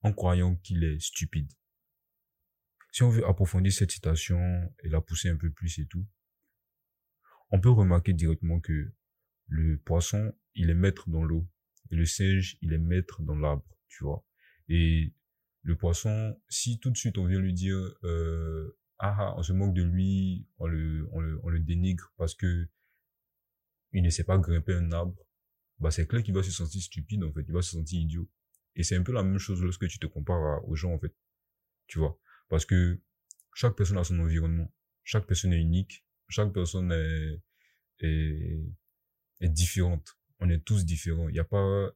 [0.03, 1.51] en croyant qu'il est stupide.
[2.93, 4.39] Si on veut approfondir cette citation
[4.83, 6.07] et la pousser un peu plus et tout,
[7.51, 8.93] on peut remarquer directement que
[9.47, 11.49] le poisson, il est maître dans l'eau
[11.91, 14.25] et le singe, il est maître dans l'arbre, tu vois.
[14.69, 15.15] Et
[15.63, 19.53] le poisson, si tout de suite on vient lui dire, euh, ah, ah on se
[19.53, 22.69] moque de lui, on le, on le, on le dénigre parce que
[23.93, 25.17] il ne sait pas grimper un arbre,
[25.81, 28.29] bah c'est clair qu'il va se sentir stupide en fait, il va se sentir idiot.
[28.77, 31.15] Et c'est un peu la même chose lorsque tu te compares aux gens en fait,
[31.87, 33.01] tu vois, parce que
[33.55, 34.73] chaque personne a son environnement,
[35.05, 37.41] chaque personne est unique, chaque personne est
[38.01, 38.63] est,
[39.41, 40.19] est différente.
[40.39, 41.29] On est tous différents.
[41.29, 41.91] Il n'y a pas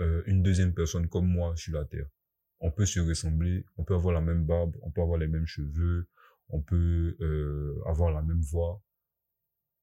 [0.00, 2.06] euh, une deuxième personne comme moi sur la terre.
[2.60, 5.46] On peut se ressembler, on peut avoir la même barbe, on peut avoir les mêmes
[5.46, 6.08] cheveux,
[6.48, 8.82] on peut euh, avoir la même voix,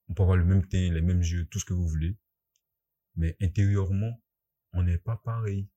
[0.10, 2.18] on peut avoir le même teint, les mêmes yeux, tout ce que vous voulez.
[3.16, 4.22] Mais intérieurement,
[4.74, 5.70] on n'est pas pareil.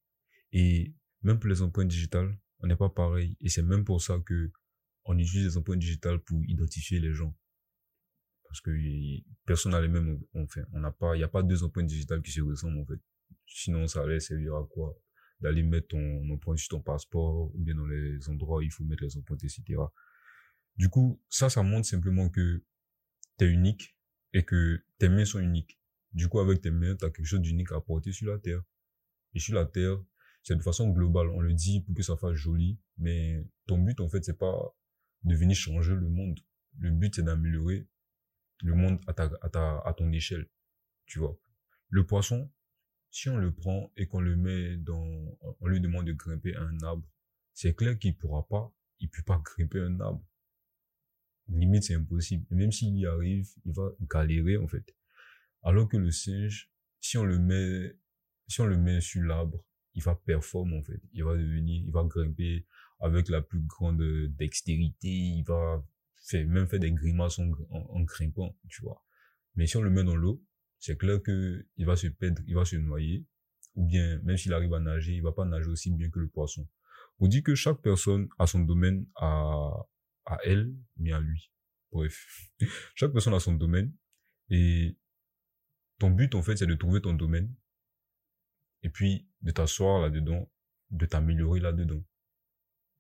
[0.52, 3.36] Et même pour les empreintes digitales, on n'est pas pareil.
[3.40, 4.50] Et c'est même pour ça que
[5.04, 7.34] on utilise les empreintes digitales pour identifier les gens.
[8.44, 8.70] Parce que
[9.46, 12.22] personne n'a les mêmes, enfin, on n'a pas, il n'y a pas deux empreintes digitales
[12.22, 13.00] qui se ressemblent, en fait.
[13.46, 14.98] Sinon, ça allait servir à quoi?
[15.40, 18.84] D'aller mettre ton empreinte sur ton passeport, ou bien dans les endroits où il faut
[18.84, 19.62] mettre les empreintes, etc.
[20.76, 22.64] Du coup, ça, ça montre simplement que
[23.38, 23.96] tu es unique
[24.32, 25.77] et que tes mains sont uniques.
[26.12, 28.62] Du coup, avec tes mains, tu as quelque chose d'unique à porter sur la terre.
[29.34, 30.02] Et sur la terre,
[30.42, 31.28] c'est de façon globale.
[31.28, 34.74] On le dit pour que ça fasse joli, mais ton but, en fait, c'est pas
[35.24, 36.38] de venir changer le monde.
[36.78, 37.86] Le but, c'est d'améliorer
[38.62, 40.48] le monde à ta, à ta, à ton échelle.
[41.06, 41.38] Tu vois.
[41.90, 42.50] Le poisson,
[43.10, 45.06] si on le prend et qu'on le met dans,
[45.60, 47.06] on lui demande de grimper un arbre,
[47.54, 50.24] c'est clair qu'il pourra pas, il peut pas grimper un arbre
[51.48, 52.46] limite c'est impossible.
[52.50, 54.94] Et même s'il y arrive, il va galérer en fait.
[55.62, 57.96] Alors que le singe, si on le met,
[58.46, 61.00] si on le met sur l'arbre, il va performer en fait.
[61.12, 62.66] Il va devenir, il va grimper
[63.00, 64.02] avec la plus grande
[64.36, 65.08] dextérité.
[65.08, 65.84] Il va
[66.16, 69.02] faire, même faire des grimaces en, en, grimpant, tu vois.
[69.54, 70.42] Mais si on le met dans l'eau,
[70.78, 73.26] c'est clair que il va se perdre, il va se noyer.
[73.74, 76.28] Ou bien, même s'il arrive à nager, il va pas nager aussi bien que le
[76.28, 76.66] poisson.
[77.20, 79.70] On dit que chaque personne a son domaine à,
[80.24, 81.50] à elle, mais à lui.
[81.90, 82.50] Bref.
[82.94, 83.92] Chaque personne a son domaine.
[84.50, 84.96] Et
[85.98, 87.52] ton but, en fait, c'est de trouver ton domaine.
[88.82, 90.50] Et puis, de t'asseoir là-dedans,
[90.90, 92.02] de t'améliorer là-dedans.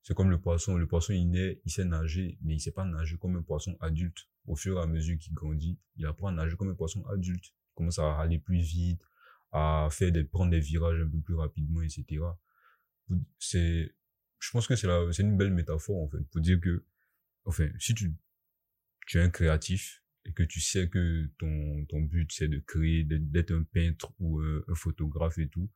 [0.02, 0.76] C'est comme le poisson.
[0.76, 3.76] Le poisson, il naît, il sait nager, mais il sait pas nager comme un poisson
[3.80, 4.28] adulte.
[4.46, 7.46] Au fur et à mesure qu'il grandit, il apprend à nager comme un poisson adulte.
[7.46, 9.02] Il commence à aller plus vite,
[9.52, 12.22] à faire des, prendre des virages un peu plus rapidement, etc.
[13.38, 13.94] C'est,
[14.38, 16.84] je pense que c'est c'est une belle métaphore, en fait, pour dire que,
[17.44, 18.14] enfin, si tu,
[19.06, 23.04] tu es un créatif, et que tu sais que ton, ton but c'est de créer,
[23.04, 25.70] d'être un peintre ou un photographe et tout,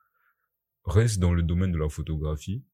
[0.84, 2.64] reste dans le domaine de la photographie,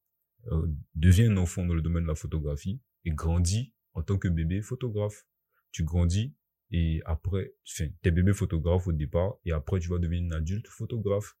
[0.51, 4.27] euh, deviens un enfant dans le domaine de la photographie et grandis en tant que
[4.27, 5.25] bébé photographe.
[5.71, 6.35] Tu grandis
[6.71, 10.67] et après, enfin, t'es bébé photographe au départ et après tu vas devenir un adulte
[10.67, 11.37] photographe.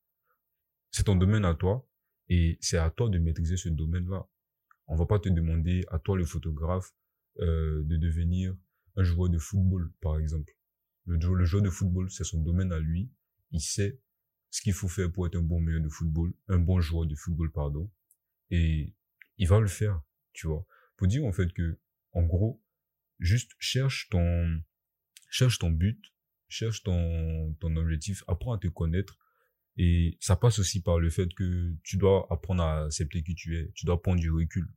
[0.91, 1.87] C'est ton domaine à toi
[2.29, 4.27] et c'est à toi de maîtriser ce domaine-là.
[4.87, 6.93] On va pas te demander à toi le photographe
[7.39, 8.55] euh, de devenir
[8.99, 10.53] un joueur de football, par exemple.
[11.05, 13.09] Le, le joueur de football, c'est son domaine à lui.
[13.51, 13.99] Il sait
[14.49, 17.15] ce qu'il faut faire pour être un bon meilleur de football, un bon joueur de
[17.15, 17.89] football, pardon.
[18.51, 18.93] Et
[19.37, 20.01] il va le faire,
[20.33, 20.65] tu vois.
[20.97, 21.79] Pour dire en fait que,
[22.11, 22.61] en gros,
[23.19, 24.61] juste cherche ton,
[25.29, 26.03] cherche ton but,
[26.49, 29.17] cherche ton, ton objectif, apprends à te connaître.
[29.77, 33.57] Et ça passe aussi par le fait que tu dois apprendre à accepter qui tu
[33.57, 33.71] es.
[33.75, 34.67] Tu dois prendre du recul.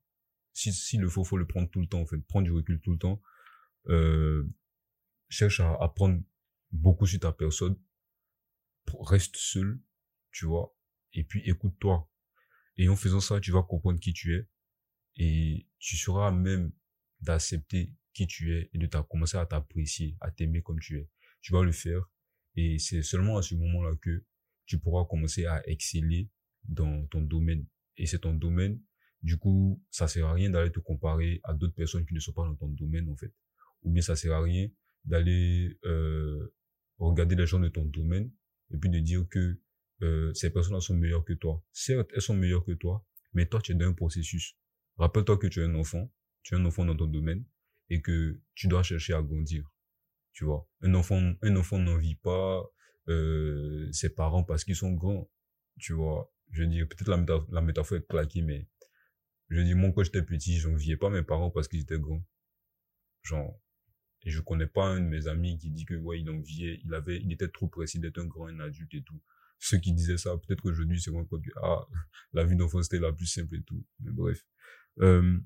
[0.52, 2.18] Si, si le faut, faut le prendre tout le temps, en fait.
[2.28, 3.20] Prendre du recul tout le temps.
[3.88, 4.48] Euh,
[5.28, 6.22] cherche à apprendre
[6.70, 7.76] beaucoup sur ta personne
[9.00, 9.80] reste seul,
[10.30, 10.74] tu vois,
[11.12, 12.08] et puis écoute-toi.
[12.76, 14.48] Et en faisant ça, tu vas comprendre qui tu es
[15.16, 16.72] et tu seras même
[17.20, 21.08] d'accepter qui tu es et de commencer à t'apprécier, à t'aimer comme tu es.
[21.40, 22.10] Tu vas le faire
[22.56, 24.24] et c'est seulement à ce moment-là que
[24.66, 26.30] tu pourras commencer à exceller
[26.64, 27.66] dans ton domaine.
[27.96, 28.80] Et c'est ton domaine.
[29.22, 32.32] Du coup, ça sert à rien d'aller te comparer à d'autres personnes qui ne sont
[32.32, 33.32] pas dans ton domaine, en fait.
[33.82, 34.68] Ou bien ça sert à rien
[35.04, 36.54] d'aller euh,
[36.98, 38.30] regarder les gens de ton domaine
[38.70, 39.60] et puis de dire que
[40.02, 41.64] euh, ces personnes sont meilleures que toi.
[41.72, 44.56] Certes, elles sont meilleures que toi, mais toi, tu es dans un processus.
[44.96, 47.44] Rappelle-toi que tu es un enfant, tu es un enfant dans ton domaine
[47.88, 49.70] et que tu dois chercher à grandir.
[50.32, 52.64] Tu vois, un enfant, un enfant n'envie pas
[53.08, 55.30] euh, ses parents parce qu'ils sont grands.
[55.78, 58.66] Tu vois, je veux dire, peut-être la, métaphore, la métaphore est claquée, mais
[59.48, 62.24] je dire, moi, quand j'étais petit, j'enviais pas mes parents parce qu'ils étaient grands.
[63.22, 63.60] Genre,
[64.24, 66.94] et je connais pas un de mes amis qui dit que, ouais, il enviait, il
[66.94, 69.20] avait, il était trop précis d'être un grand, un adulte et tout.
[69.58, 71.86] Ceux qui disaient ça, peut-être qu'aujourd'hui, c'est moi que, ah,
[72.32, 73.84] la vie d'enfant, c'était la plus simple et tout.
[74.00, 74.44] Mais bref.
[75.00, 75.38] Euh,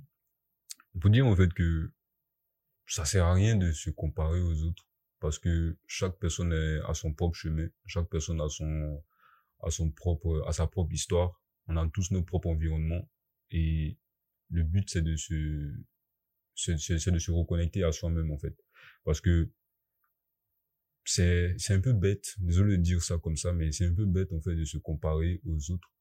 [1.00, 1.90] pour dire, en fait, que
[2.86, 4.86] ça sert à rien de se comparer aux autres.
[5.20, 7.68] Parce que chaque personne a son propre chemin.
[7.86, 9.02] Chaque personne a son,
[9.62, 11.40] a son propre, a sa propre histoire.
[11.68, 13.10] On a tous nos propres environnements.
[13.50, 13.96] Et
[14.50, 15.72] le but, c'est de se,
[16.54, 18.56] c'est de se reconnecter à soi-même, en fait.
[19.04, 19.50] Parce que
[21.04, 24.06] c'est, c'est un peu bête, désolé de dire ça comme ça, mais c'est un peu
[24.06, 25.92] bête en fait de se comparer aux autres,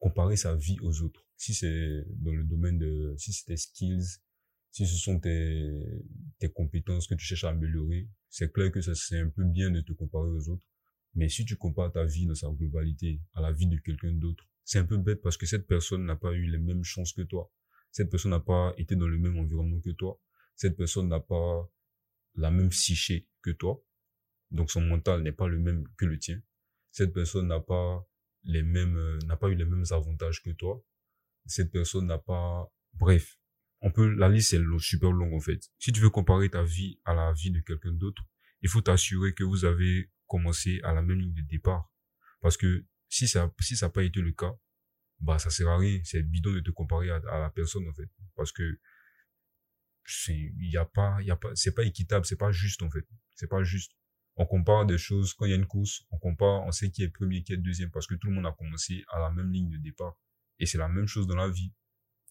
[0.00, 1.24] comparer sa vie aux autres.
[1.36, 4.18] Si c'est dans le domaine de, si c'est tes skills,
[4.70, 5.70] si ce sont tes,
[6.38, 9.70] tes compétences que tu cherches à améliorer, c'est clair que ça c'est un peu bien
[9.70, 10.66] de te comparer aux autres.
[11.14, 14.48] Mais si tu compares ta vie dans sa globalité à la vie de quelqu'un d'autre,
[14.64, 17.22] c'est un peu bête parce que cette personne n'a pas eu les mêmes chances que
[17.22, 17.50] toi.
[17.90, 20.20] Cette personne n'a pas été dans le même environnement que toi.
[20.56, 21.70] Cette personne n'a pas
[22.38, 23.84] la même psyché que toi.
[24.50, 26.40] Donc son mental n'est pas le même que le tien.
[26.90, 28.06] Cette personne n'a pas
[28.44, 30.82] les mêmes, euh, n'a pas eu les mêmes avantages que toi.
[31.46, 33.38] Cette personne n'a pas, bref.
[33.80, 35.60] On peut, la liste est super longue en fait.
[35.78, 38.22] Si tu veux comparer ta vie à la vie de quelqu'un d'autre,
[38.62, 41.92] il faut t'assurer que vous avez commencé à la même ligne de départ.
[42.40, 44.52] Parce que si ça, si ça n'a pas été le cas,
[45.20, 46.00] bah, ça sert à rien.
[46.04, 48.08] C'est bidon de te comparer à, à la personne, en fait.
[48.34, 48.78] Parce que
[50.28, 52.90] il y a pas, il y a pas, c'est pas équitable, c'est pas juste en
[52.90, 53.92] fait, c'est pas juste.
[54.36, 57.02] On compare des choses quand il y a une course, on compare, on sait qui
[57.02, 59.52] est premier, qui est deuxième, parce que tout le monde a commencé à la même
[59.52, 60.16] ligne de départ.
[60.60, 61.72] Et c'est la même chose dans la vie.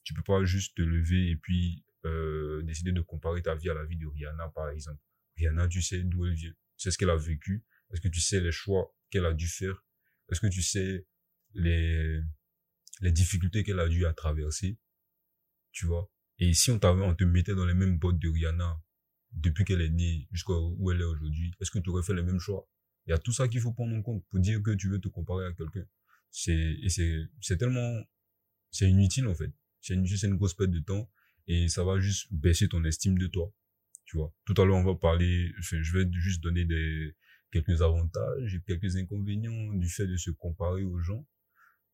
[0.03, 3.73] Tu peux pas juste te lever et puis euh, décider de comparer ta vie à
[3.73, 5.01] la vie de Rihanna, par exemple.
[5.35, 8.21] Rihanna, tu sais d'où elle vient, tu sais ce qu'elle a vécu, est-ce que tu
[8.21, 9.85] sais les choix qu'elle a dû faire,
[10.29, 11.05] est-ce que tu sais
[11.53, 12.21] les
[13.01, 14.79] les difficultés qu'elle a dû à traverser,
[15.71, 16.09] tu vois?
[16.39, 18.79] Et si on on te mettait dans les mêmes bottes de Rihanna,
[19.31, 22.23] depuis qu'elle est née jusqu'à où elle est aujourd'hui, est-ce que tu aurais fait le
[22.23, 22.67] même choix?
[23.05, 24.99] Il y a tout ça qu'il faut prendre en compte pour dire que tu veux
[24.99, 25.85] te comparer à quelqu'un.
[26.29, 28.03] C'est, et c'est, c'est tellement,
[28.71, 29.51] c'est inutile, en fait.
[29.81, 31.09] C'est inutile, c'est une grosse perte de temps
[31.47, 33.53] et ça va juste baisser ton estime de toi.
[34.05, 34.33] Tu vois.
[34.45, 37.15] Tout à l'heure, on va parler, je vais juste donner des,
[37.51, 41.25] quelques avantages et quelques inconvénients du fait de se comparer aux gens.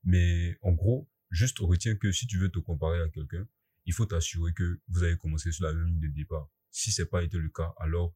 [0.04, 3.48] Mais en gros, juste retiens que si tu veux te comparer à quelqu'un,
[3.86, 6.50] il faut t'assurer que vous avez commencé sur la même ligne de départ.
[6.72, 8.16] Si c'est pas été le cas, alors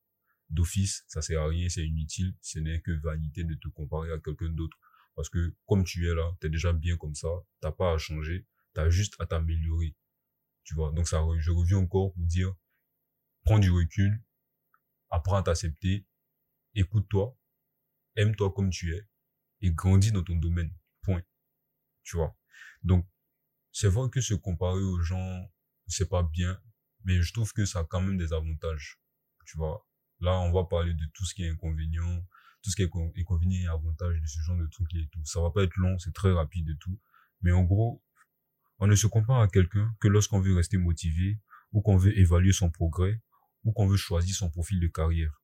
[0.49, 4.19] d'office, ça sert à rien, c'est inutile, ce n'est que vanité de te comparer à
[4.19, 4.77] quelqu'un d'autre.
[5.15, 7.27] Parce que comme tu es là, tu es déjà bien comme ça,
[7.59, 9.95] t'as pas à changer, tu as juste à t'améliorer.
[10.63, 12.53] Tu vois, donc ça, je reviens encore pour dire,
[13.43, 14.23] prends du recul,
[15.09, 16.05] apprends à t'accepter,
[16.75, 17.37] écoute-toi,
[18.15, 19.07] aime-toi comme tu es
[19.61, 20.71] et grandis dans ton domaine.
[21.01, 21.23] Point.
[22.03, 22.37] Tu vois?
[22.83, 23.07] Donc,
[23.71, 25.51] c'est vrai que se comparer aux gens,
[25.87, 26.59] c'est pas bien,
[27.03, 28.99] mais je trouve que ça a quand même des avantages.
[29.45, 29.87] Tu vois.
[30.19, 32.21] Là, on va parler de tout ce qui est inconvénient,
[32.61, 35.23] tout ce qui est inconvénient et avantage de ce genre de trucs et tout.
[35.25, 36.99] Ça va pas être long, c'est très rapide et tout.
[37.41, 38.03] Mais en gros,
[38.79, 41.39] on ne se compare à quelqu'un que lorsqu'on veut rester motivé,
[41.71, 43.21] ou qu'on veut évaluer son progrès,
[43.63, 45.41] ou qu'on veut choisir son profil de carrière.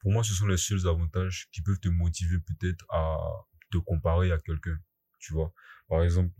[0.00, 3.18] Pour moi, ce sont les seuls avantages qui peuvent te motiver peut-être à
[3.70, 4.78] te comparer à quelqu'un.
[5.18, 5.52] Tu vois.
[5.88, 6.34] Par exemple,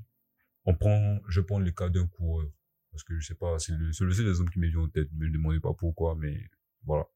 [0.64, 2.48] on prend, je prends le cas d'un coureur.
[2.92, 5.08] Parce que je sais pas, c'est le, seul exemple qui me vient en tête.
[5.12, 6.38] Ne me demandez pas pourquoi, mais
[6.84, 7.06] voilà.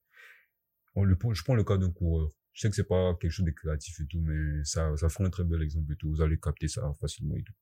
[0.95, 2.31] On le, je prends le cas d'un coureur.
[2.55, 5.25] Je sais que c'est pas quelque chose de créatif et tout, mais ça, ça ferait
[5.25, 6.11] un très bel exemple et tout.
[6.11, 7.53] Vous allez capter ça facilement et tout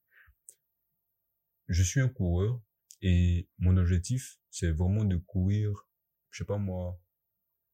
[1.69, 2.61] je suis un coureur
[3.01, 5.89] et mon objectif, c'est vraiment de courir,
[6.31, 6.99] je sais pas moi,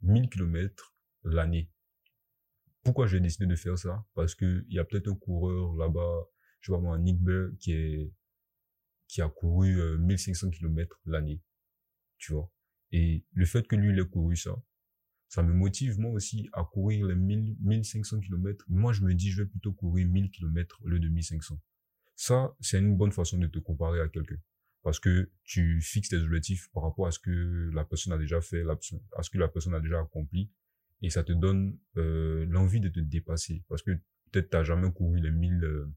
[0.03, 1.71] 1000 km l'année.
[2.83, 4.05] Pourquoi j'ai décidé de faire ça?
[4.15, 6.25] Parce que il y a peut-être un coureur là-bas,
[6.61, 8.13] je pas moi, Nick Bell, qui est,
[9.11, 11.41] qui a couru 1500 km l'année.
[12.19, 12.53] Tu vois?
[12.93, 14.55] Et le fait que lui, il ait couru ça,
[15.29, 18.65] ça me motive moi aussi à courir les 1000, 1500 km.
[18.69, 21.61] Moi, je me dis, je vais plutôt courir 1000 km au lieu de 1500.
[22.17, 24.39] Ça, c'est une bonne façon de te comparer à quelqu'un.
[24.83, 28.41] Parce que tu fixes tes objectifs par rapport à ce que la personne a déjà
[28.41, 28.65] fait,
[29.17, 30.51] à ce que la personne a déjà accompli.
[31.03, 33.65] Et ça te donne euh, l'envie de te dépasser.
[33.69, 33.93] Parce que
[34.33, 35.93] peut-être t'as jamais couru les 1000, euh,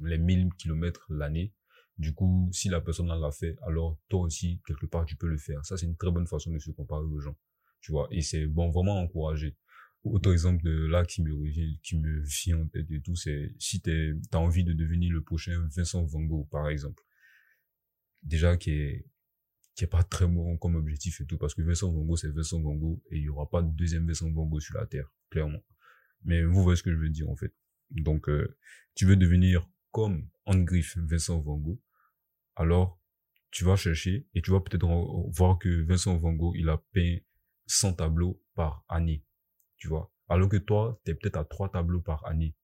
[0.00, 1.54] les 1000 kilomètres l'année.
[1.98, 5.36] Du coup, si la personne l'a fait, alors toi aussi, quelque part, tu peux le
[5.36, 5.64] faire.
[5.66, 7.36] Ça, c'est une très bonne façon de se comparer aux gens.
[7.80, 9.56] Tu vois, et c'est bon, vraiment encourager
[10.04, 13.54] autre exemple de là qui me revient, qui me vient en tête et tout, c'est
[13.58, 17.02] si t'es, t'as envie de devenir le prochain Vincent Van Gogh, par exemple.
[18.22, 19.06] Déjà, qui est,
[19.74, 22.30] qui est pas très bon comme objectif et tout, parce que Vincent Van Gogh, c'est
[22.30, 24.86] Vincent Van Gogh, et il y aura pas de deuxième Vincent Van Gogh sur la
[24.86, 25.62] Terre, clairement.
[26.24, 27.54] Mais vous voyez ce que je veux dire, en fait.
[27.90, 28.56] Donc, euh,
[28.94, 31.78] tu veux devenir comme en griffe Vincent Van Gogh,
[32.58, 33.00] alors,
[33.50, 34.86] tu vas chercher, et tu vas peut-être
[35.30, 37.16] voir que Vincent Van Gogh, il a peint
[37.66, 39.24] 100 tableaux par année
[39.78, 40.12] tu vois.
[40.28, 42.54] Alors que toi, tu es peut-être à trois tableaux par année.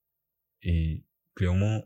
[0.63, 1.83] Et clairement,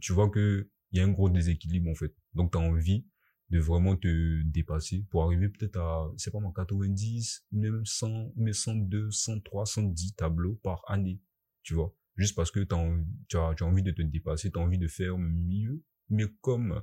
[0.00, 2.12] tu vois que il y a un gros déséquilibre en fait.
[2.34, 3.06] Donc tu as envie
[3.50, 8.52] de vraiment te dépasser pour arriver peut-être à, c'est pas moi, 90, même 100, mais
[8.52, 11.20] 102, 103, 110 tableaux par année.
[11.62, 11.94] Tu vois.
[12.16, 15.16] Juste parce que as, tu as envie de te dépasser, tu as envie de faire
[15.18, 16.82] mieux, mais comme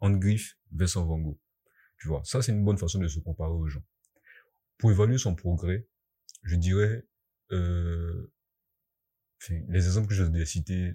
[0.00, 1.38] en griffe Vincent Van Gogh.
[1.98, 2.22] Tu vois.
[2.24, 3.84] Ça, c'est une bonne façon de se comparer aux gens.
[4.78, 5.88] Pour évaluer son progrès,
[6.44, 7.06] je dirais
[7.50, 8.32] euh,
[9.50, 10.94] les exemples que je de citer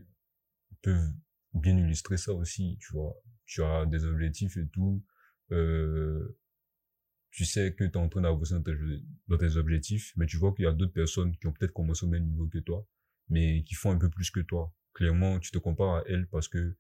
[0.81, 1.11] peuvent
[1.53, 3.13] bien illustrer ça aussi, tu vois.
[3.45, 5.03] Tu as des objectifs et tout.
[5.51, 6.37] Euh,
[7.31, 10.65] tu sais que tu es en train d'avancer dans, tes objectifs, mais tu vois qu'il
[10.65, 12.87] y a d'autres personnes qui ont peut-être commencé au même niveau que toi,
[13.29, 14.73] mais qui font un peu plus que toi.
[14.93, 16.77] Clairement, tu te compares à elles parce que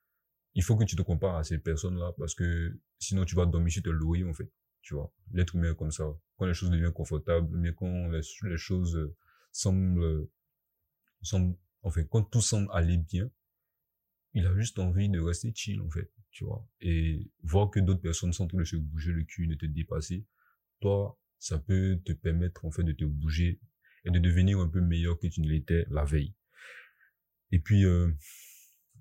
[0.55, 3.71] il faut que tu te compares à ces personnes-là parce que sinon tu vas dormir
[3.71, 4.51] sur tes lauriers, en fait.
[4.81, 5.13] Tu vois.
[5.31, 6.05] L'être humain comme ça.
[6.37, 9.13] Quand les choses deviennent confortables, mais quand les, choses
[9.51, 10.27] semble,
[11.21, 11.55] semble,
[11.91, 13.29] fait quand tout semble aller bien,
[14.33, 16.67] il a juste envie de rester chill, en fait, tu vois.
[16.81, 19.65] Et voir que d'autres personnes sont en train de se bouger le cul, de te
[19.65, 20.25] dépasser,
[20.81, 23.61] toi, ça peut te permettre, en fait, de te bouger
[24.05, 26.33] et de devenir un peu meilleur que tu ne l'étais la veille.
[27.51, 28.11] Et puis, euh,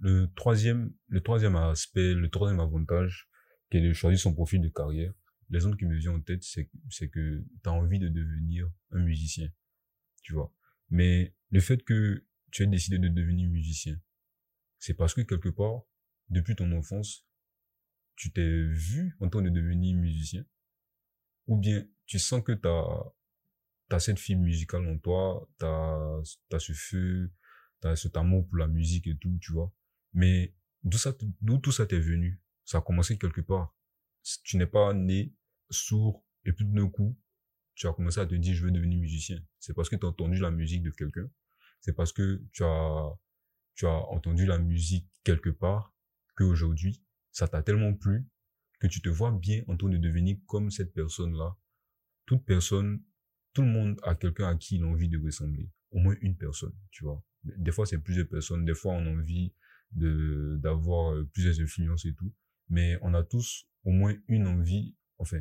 [0.03, 3.29] le troisième, le troisième aspect, le troisième avantage,
[3.71, 5.15] qui est de choisir son profil de carrière,
[5.49, 9.01] l'exemple qui me vient en tête, c'est, c'est que tu as envie de devenir un
[9.01, 9.49] musicien
[10.23, 10.53] tu vois.
[10.89, 14.01] Mais le fait que tu aies décidé de devenir musicien,
[14.79, 15.83] c'est parce que quelque part,
[16.29, 17.27] depuis ton enfance,
[18.17, 20.45] tu t'es vu en train de devenir musicien,
[21.47, 22.85] ou bien tu sens que t'as
[23.91, 26.21] as cette fibre musicale en toi, t'as
[26.53, 27.31] as ce feu,
[27.81, 29.73] t'as cet amour pour la musique et tout, tu vois?
[30.13, 32.41] Mais d'où ça, d'où tout ça t'est venu?
[32.65, 33.75] Ça a commencé quelque part.
[34.45, 35.35] Tu n'es pas né
[35.71, 37.19] sourd et puis d'un coup,
[37.75, 39.43] tu as commencé à te dire je veux devenir musicien.
[39.59, 41.29] C'est parce que tu as entendu la musique de quelqu'un.
[41.81, 43.13] C'est parce que tu as,
[43.75, 45.95] tu as entendu la musique quelque part
[46.37, 48.27] qu'aujourd'hui, ça t'a tellement plu
[48.79, 51.57] que tu te vois bien en train de devenir comme cette personne-là.
[52.27, 53.03] Toute personne,
[53.53, 55.71] tout le monde a quelqu'un à qui il a envie de ressembler.
[55.91, 57.23] Au moins une personne, tu vois.
[57.45, 58.65] Des fois, c'est plusieurs personnes.
[58.65, 59.53] Des fois, on a envie
[59.93, 62.33] de, d'avoir plusieurs influences et tout.
[62.69, 65.41] Mais on a tous au moins une envie, enfin,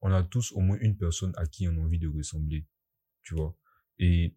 [0.00, 2.66] on a tous au moins une personne à qui on a envie de ressembler,
[3.22, 3.56] tu vois.
[3.98, 4.36] Et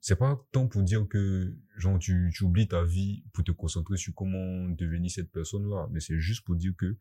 [0.00, 3.96] c'est pas tant pour dire que genre tu, tu oublies ta vie pour te concentrer
[3.96, 6.96] sur comment devenir cette personne-là, mais c'est juste pour dire que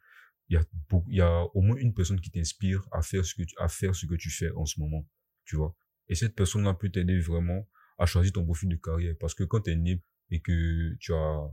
[0.50, 0.66] il y a
[1.08, 3.68] il y a au moins une personne qui t'inspire à faire ce que tu, à
[3.68, 5.08] faire ce que tu fais en ce moment,
[5.44, 5.76] tu vois.
[6.08, 9.16] Et cette personne-là peut t'aider vraiment à choisir ton profil de carrière.
[9.20, 11.52] Parce que quand tu es né et que tu as,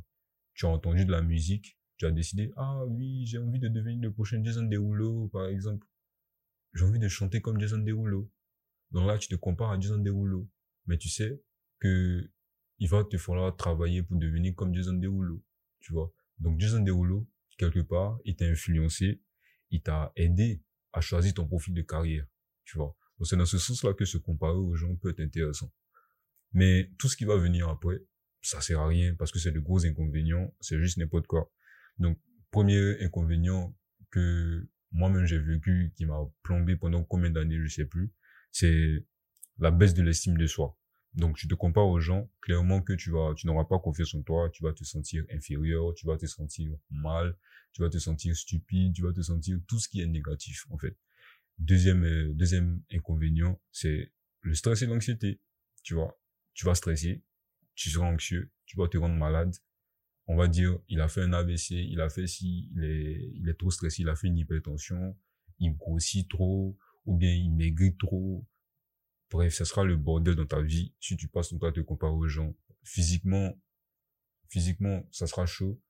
[0.54, 4.00] tu as entendu de la musique, tu as décidé, ah oui, j'ai envie de devenir
[4.00, 5.86] le prochain Jason Derulo, par exemple.
[6.74, 8.30] J'ai envie de chanter comme Jason Derulo.
[8.90, 10.48] Donc là, tu te compares à Jason Derulo.
[10.86, 11.40] Mais tu sais
[11.78, 12.30] que
[12.78, 15.44] il va te falloir travailler pour devenir comme Jason Derulo.
[15.80, 16.12] Tu vois.
[16.38, 19.22] Donc Jason Derulo, quelque part, il t'a influencé,
[19.70, 20.62] il t'a aidé
[20.92, 22.26] à choisir ton profil de carrière.
[22.64, 22.96] Tu vois.
[23.18, 25.72] Donc c'est dans ce sens-là que se comparer aux gens peut être intéressant.
[26.52, 28.02] Mais tout ce qui va venir après,
[28.42, 31.50] ça sert à rien parce que c'est de gros inconvénients, c'est juste n'importe quoi.
[31.98, 32.18] Donc,
[32.50, 33.74] premier inconvénient
[34.10, 38.12] que moi-même j'ai vécu, qui m'a plombé pendant combien d'années, je sais plus,
[38.50, 39.06] c'est
[39.58, 40.76] la baisse de l'estime de soi.
[41.14, 44.22] Donc, tu te compares aux gens, clairement que tu vas, tu n'auras pas confiance en
[44.22, 47.36] toi, tu vas te sentir inférieur, tu vas te sentir mal,
[47.72, 50.78] tu vas te sentir stupide, tu vas te sentir tout ce qui est négatif, en
[50.78, 50.96] fait.
[51.58, 55.40] Deuxième, euh, deuxième inconvénient, c'est le stress et l'anxiété.
[55.82, 56.18] Tu vois,
[56.54, 57.22] tu vas stresser,
[57.74, 59.54] tu seras anxieux, tu vas te rendre malade.
[60.26, 63.48] On va dire, il a fait un AVC, il a fait si, il est, il
[63.48, 65.16] est trop stressé, il a fait une hypertension,
[65.58, 68.46] il grossit trop, ou bien il maigrit trop.
[69.30, 71.80] Bref, ça sera le bordel dans ta vie si tu passes ton temps à te
[71.80, 72.54] comparer aux gens.
[72.84, 73.58] Physiquement,
[74.48, 75.80] physiquement, ça sera chaud.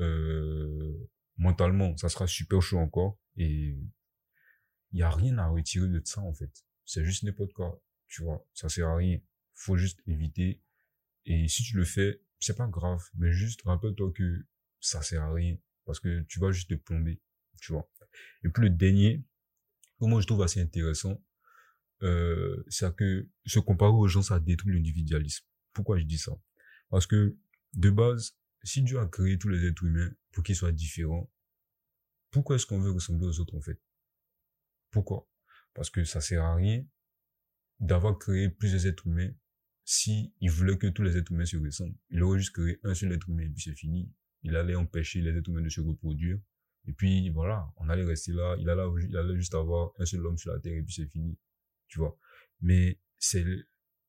[0.00, 3.18] Euh, mentalement, ça sera super chaud encore.
[3.36, 3.76] Et
[4.92, 6.50] il y a rien à retirer de ça, en fait.
[6.84, 7.80] C'est juste n'importe quoi.
[8.08, 9.20] Tu vois, ça sert à rien.
[9.54, 10.60] Faut juste éviter.
[11.24, 13.02] Et si tu le fais, c'est pas grave.
[13.14, 14.46] Mais juste rappelle-toi que
[14.80, 15.56] ça sert à rien.
[15.84, 17.20] Parce que tu vas juste te plomber.
[17.60, 17.90] Tu vois.
[18.44, 19.24] Et puis le dernier,
[19.98, 21.22] que moi je trouve assez intéressant,
[22.02, 25.44] euh, c'est que se comparer aux gens, ça détruit l'individualisme.
[25.72, 26.32] Pourquoi je dis ça?
[26.88, 27.36] Parce que,
[27.74, 31.30] de base, si Dieu a créé tous les êtres humains pour qu'ils soient différents,
[32.30, 33.80] pourquoi est-ce qu'on veut ressembler aux autres, en fait?
[34.90, 35.28] Pourquoi?
[35.74, 36.84] Parce que ça sert à rien
[37.78, 39.32] d'avoir créé plusieurs êtres humains
[39.90, 41.96] si il voulait que tous les êtres humains se ressemblent.
[42.10, 44.08] Il aurait juste créé un seul être humain et puis c'est fini.
[44.44, 46.38] Il allait empêcher les êtres humains de se reproduire.
[46.86, 48.54] Et puis voilà, on allait rester là.
[48.60, 51.36] Il allait, juste avoir un seul homme sur la terre et puis c'est fini.
[51.88, 52.16] Tu vois.
[52.60, 53.44] Mais c'est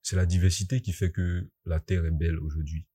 [0.04, 2.86] c'est la diversité qui fait que la terre est belle aujourd'hui.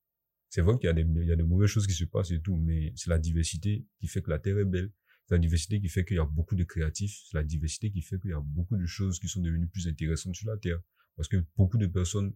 [0.48, 2.30] C'est vrai qu'il y a des il y a de mauvaises choses qui se passent
[2.30, 4.92] et tout, mais c'est la diversité qui fait que la terre est belle.
[5.26, 7.24] C'est la diversité qui fait qu'il y a beaucoup de créatifs.
[7.28, 9.88] C'est la diversité qui fait qu'il y a beaucoup de choses qui sont devenues plus
[9.88, 10.80] intéressantes sur la Terre.
[11.16, 12.32] Parce que beaucoup de personnes,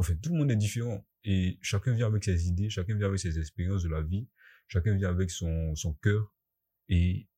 [0.00, 1.06] en fait, tout le monde est différent.
[1.24, 4.26] Et chacun vient avec ses idées, chacun vient avec ses expériences de la vie,
[4.66, 6.34] chacun vient avec son, son cœur.
[6.88, 7.28] Et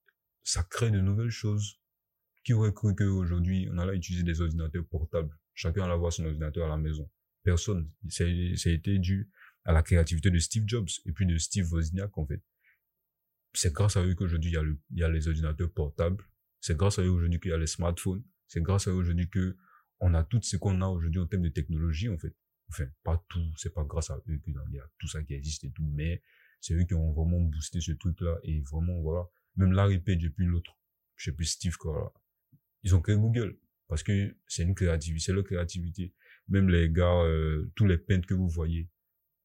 [0.44, 1.80] ça crée de nouvelles choses.
[2.44, 5.36] Qui aurait cru qu'aujourd'hui, on allait utiliser des ordinateurs portables?
[5.54, 7.10] Chacun allait avoir son ordinateur à la maison.
[7.42, 7.90] Personne.
[8.08, 9.28] Ça, a été dû
[9.64, 12.42] à la créativité de Steve Jobs et puis de Steve Wozniak, en fait
[13.54, 16.24] c'est grâce à eux qu'aujourd'hui il y a il y a les ordinateurs portables.
[16.60, 18.24] C'est grâce à eux aujourd'hui qu'il y a les smartphones.
[18.46, 19.56] C'est grâce à eux aujourd'hui que
[20.00, 22.34] on a tout ce qu'on a aujourd'hui en termes de technologie, en fait.
[22.72, 23.52] Enfin, pas tout.
[23.58, 26.22] C'est pas grâce à eux qu'il y a tout ça qui existe et tout, mais
[26.58, 29.28] c'est eux qui ont vraiment boosté ce truc-là et vraiment, voilà.
[29.56, 30.78] Même Larry Page et puis l'autre,
[31.16, 32.14] je sais plus Steve, quoi.
[32.82, 33.58] Ils ont créé Google
[33.88, 36.14] parce que c'est une créativité, c'est leur créativité.
[36.48, 38.88] Même les gars, euh, tous les peintres que vous voyez,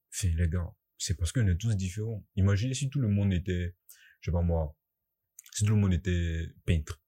[0.10, 2.26] c'est les gars, c'est parce qu'on est tous différents.
[2.38, 3.76] Imaginez si tout le monde était,
[4.22, 4.74] je sais pas moi,
[5.52, 7.02] si tout le monde était peintre.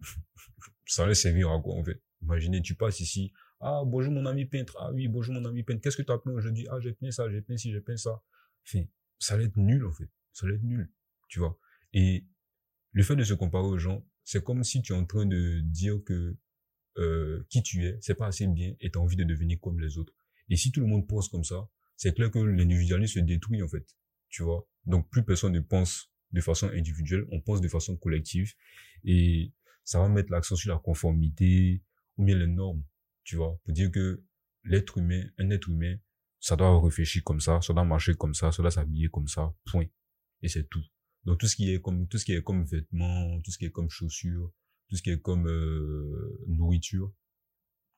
[0.86, 2.02] ça allait servir à quoi, en fait?
[2.22, 5.80] Imaginez, tu passes ici, ah, bonjour mon ami peintre, ah oui, bonjour mon ami peintre,
[5.80, 6.66] qu'est-ce que tu as peint aujourd'hui?
[6.70, 8.22] Ah, j'ai peint ça, j'ai peint ci, j'ai peint ça.
[8.66, 8.84] Enfin,
[9.18, 10.08] ça allait être nul, en fait.
[10.32, 10.90] Ça allait être nul,
[11.28, 11.58] tu vois.
[11.92, 12.26] Et
[12.90, 15.60] le fait de se comparer aux gens, c'est comme si tu es en train de
[15.60, 16.36] dire que
[16.98, 19.80] euh, qui tu es, c'est pas assez bien et tu as envie de devenir comme
[19.80, 20.12] les autres.
[20.48, 23.68] Et si tout le monde pense comme ça, c'est clair que l'individualisme se détruit en
[23.68, 23.86] fait,
[24.28, 24.68] tu vois.
[24.86, 28.52] Donc plus personne ne pense de façon individuelle, on pense de façon collective
[29.04, 29.52] et
[29.84, 31.82] ça va mettre l'accent sur la conformité
[32.16, 32.82] ou bien les normes,
[33.24, 34.22] tu vois, pour dire que
[34.64, 35.96] l'être humain, un être humain,
[36.40, 39.54] ça doit réfléchir comme ça, ça doit marcher comme ça, ça doit s'habiller comme ça,
[39.64, 39.86] point.
[40.42, 40.84] Et c'est tout.
[41.24, 43.66] Donc tout ce qui est comme tout ce qui est comme vêtements, tout ce qui
[43.66, 44.52] est comme chaussures,
[44.88, 47.12] tout ce qui est comme euh, nourriture,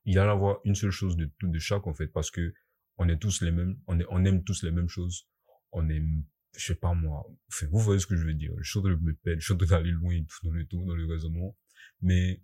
[0.05, 2.53] il y avoir une seule chose de tout de chaque en fait parce que
[2.99, 5.27] on est tous les mêmes, on, est, on aime tous les mêmes choses,
[5.73, 6.25] on aime,
[6.57, 7.25] je sais pas moi,
[7.71, 9.53] vous voyez ce que je veux dire, je suis en train de me perdre, je
[9.53, 11.57] suis d'aller loin dans le tout, dans le raisonnement,
[12.03, 12.43] mais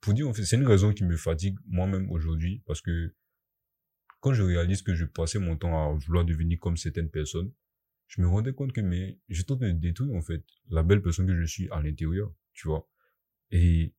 [0.00, 3.14] pour dire, en fait, c'est une raison qui me fatigue moi-même aujourd'hui, parce que
[4.20, 7.52] quand je réalise que je passais mon temps à vouloir devenir comme certaines personnes,
[8.08, 11.26] je me rendais compte que mais je train de détruire en fait la belle personne
[11.26, 12.88] que je suis à l'intérieur, tu vois.
[13.50, 13.94] Et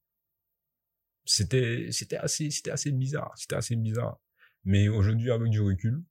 [1.26, 4.20] c'était c'était assez c'était assez bizarre, c'était assez bizarre.
[4.66, 6.04] Mais aujourd'hui, avec du recul,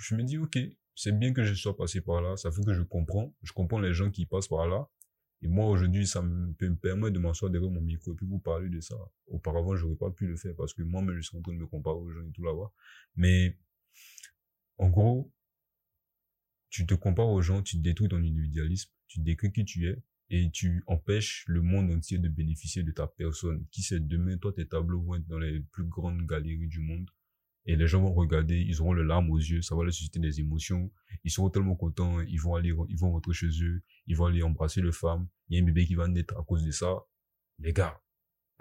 [0.00, 0.58] je me dis, OK,
[0.94, 2.36] c'est bien que je sois passé par là.
[2.36, 3.34] Ça fait que je comprends.
[3.42, 4.88] Je comprends les gens qui passent par là.
[5.42, 8.38] Et moi, aujourd'hui, ça me, peut me de m'asseoir derrière mon micro et puis vous
[8.38, 8.96] parler de ça.
[9.26, 11.66] Auparavant, j'aurais pas pu le faire parce que moi-même, je suis en train de me
[11.66, 12.70] comparer aux gens et tout là-bas.
[13.16, 13.56] Mais,
[14.76, 15.32] en gros,
[16.68, 20.50] tu te compares aux gens, tu détruis ton individualisme, tu décris qui tu es et
[20.50, 23.66] tu empêches le monde entier de bénéficier de ta personne.
[23.70, 27.10] Qui sait, demain, toi, tes tableaux vont être dans les plus grandes galeries du monde
[27.66, 30.18] et les gens vont regarder, ils auront le larmes aux yeux, ça va leur susciter
[30.18, 30.90] des émotions.
[31.24, 34.42] Ils seront tellement contents, ils vont aller, ils vont rentrer chez eux, ils vont aller
[34.42, 35.28] embrasser le femme.
[35.48, 37.04] Il y a un bébé qui va naître à cause de ça.
[37.58, 38.00] Les gars,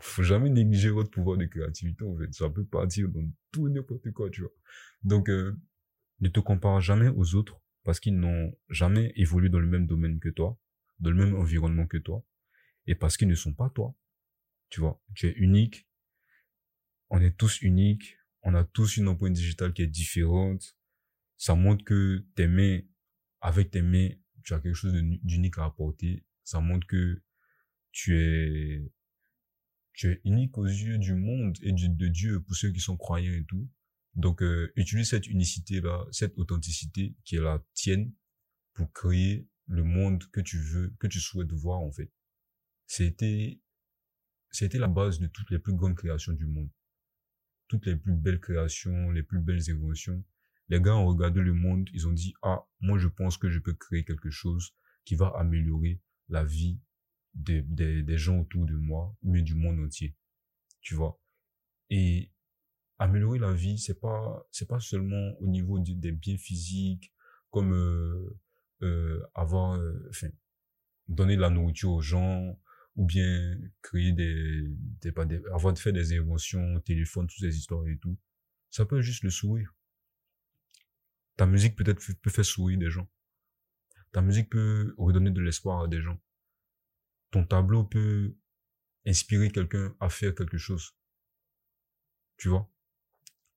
[0.02, 2.18] faut jamais négliger votre pouvoir de créativité, en.
[2.32, 4.52] Ça peut partir dans tout n'importe quoi, tu vois.
[5.04, 5.58] Donc, euh,
[6.20, 10.20] ne te compare jamais aux autres parce qu'ils n'ont jamais évolué dans le même domaine
[10.20, 10.60] que toi,
[11.00, 12.24] dans le même environnement que toi,
[12.86, 13.96] et parce qu'ils ne sont pas toi.
[14.70, 15.88] Tu vois, tu es unique.
[17.10, 20.76] On est tous uniques on a tous une empreinte digitale qui est différente.
[21.38, 22.82] Ça montre que tes mains,
[23.42, 24.10] avec tes mains,
[24.44, 26.26] tu as quelque chose d'unique à apporter.
[26.44, 27.22] Ça montre que
[27.92, 28.92] tu es,
[29.94, 33.34] tu es unique aux yeux du monde et de Dieu pour ceux qui sont croyants
[33.34, 33.70] et tout.
[34.16, 38.12] Donc, euh, utilise cette unicité-là, cette authenticité qui est la tienne
[38.74, 42.12] pour créer le monde que tu veux, que tu souhaites voir, en fait.
[42.88, 43.62] C'était,
[44.50, 46.70] c'était la base de toutes les plus grandes créations du monde
[47.70, 50.22] toutes les plus belles créations, les plus belles évolutions.
[50.68, 53.60] Les gars ont regardé le monde, ils ont dit, ah, moi je pense que je
[53.60, 56.80] peux créer quelque chose qui va améliorer la vie
[57.34, 60.16] des, des, des gens autour de moi, mais du monde entier.
[60.82, 61.20] Tu vois?
[61.90, 62.32] Et
[62.98, 67.14] améliorer la vie, c'est pas, c'est pas seulement au niveau des biens physiques,
[67.50, 68.38] comme euh,
[68.82, 70.30] euh, avoir, euh, enfin,
[71.08, 72.60] donner de la nourriture aux gens,
[73.00, 74.68] ou bien créer des,
[75.00, 78.18] des, des avoir de faire des inventions, téléphone, toutes ces histoires et tout.
[78.70, 79.74] Ça peut juste le sourire.
[81.38, 83.10] Ta musique peut-être peut faire sourire des gens.
[84.12, 86.20] Ta musique peut redonner de l'espoir à des gens.
[87.32, 88.36] Ton tableau peut
[89.08, 90.94] inspirer quelqu'un à faire quelque chose.
[92.36, 92.70] Tu vois?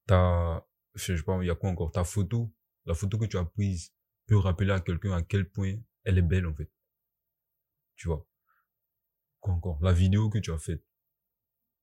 [0.06, 0.64] Ta,
[0.94, 1.90] je sais pas, il y a quoi encore?
[1.90, 3.92] Ta photo, la photo que tu as prise
[4.26, 5.74] peut rappeler à quelqu'un à quel point
[6.04, 6.70] elle est belle, en fait.
[7.96, 8.24] Tu vois?
[9.50, 10.84] Encore La vidéo que tu as faite.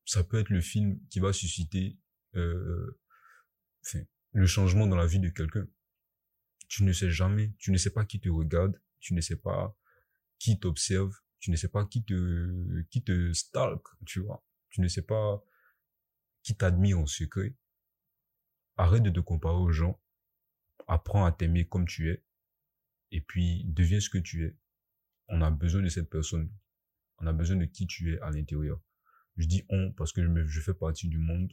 [0.05, 1.97] Ça peut être le film qui va susciter
[2.35, 2.99] euh,
[4.33, 5.67] le changement dans la vie de quelqu'un.
[6.67, 9.75] Tu ne sais jamais, tu ne sais pas qui te regarde, tu ne sais pas
[10.37, 14.43] qui t'observe, tu ne sais pas qui te qui te stalk, tu vois.
[14.69, 15.43] Tu ne sais pas
[16.43, 17.55] qui t'admire en secret.
[18.77, 19.99] Arrête de te comparer aux gens.
[20.87, 22.23] Apprends à t'aimer comme tu es.
[23.11, 24.55] Et puis, deviens ce que tu es.
[25.27, 26.51] On a besoin de cette personne
[27.19, 28.81] on a besoin de qui tu es à l'intérieur.
[29.37, 31.51] Je dis on parce que je, fais partie du monde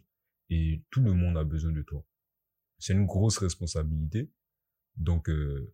[0.50, 2.04] et tout le monde a besoin de toi.
[2.78, 4.30] C'est une grosse responsabilité.
[4.96, 5.72] Donc, euh,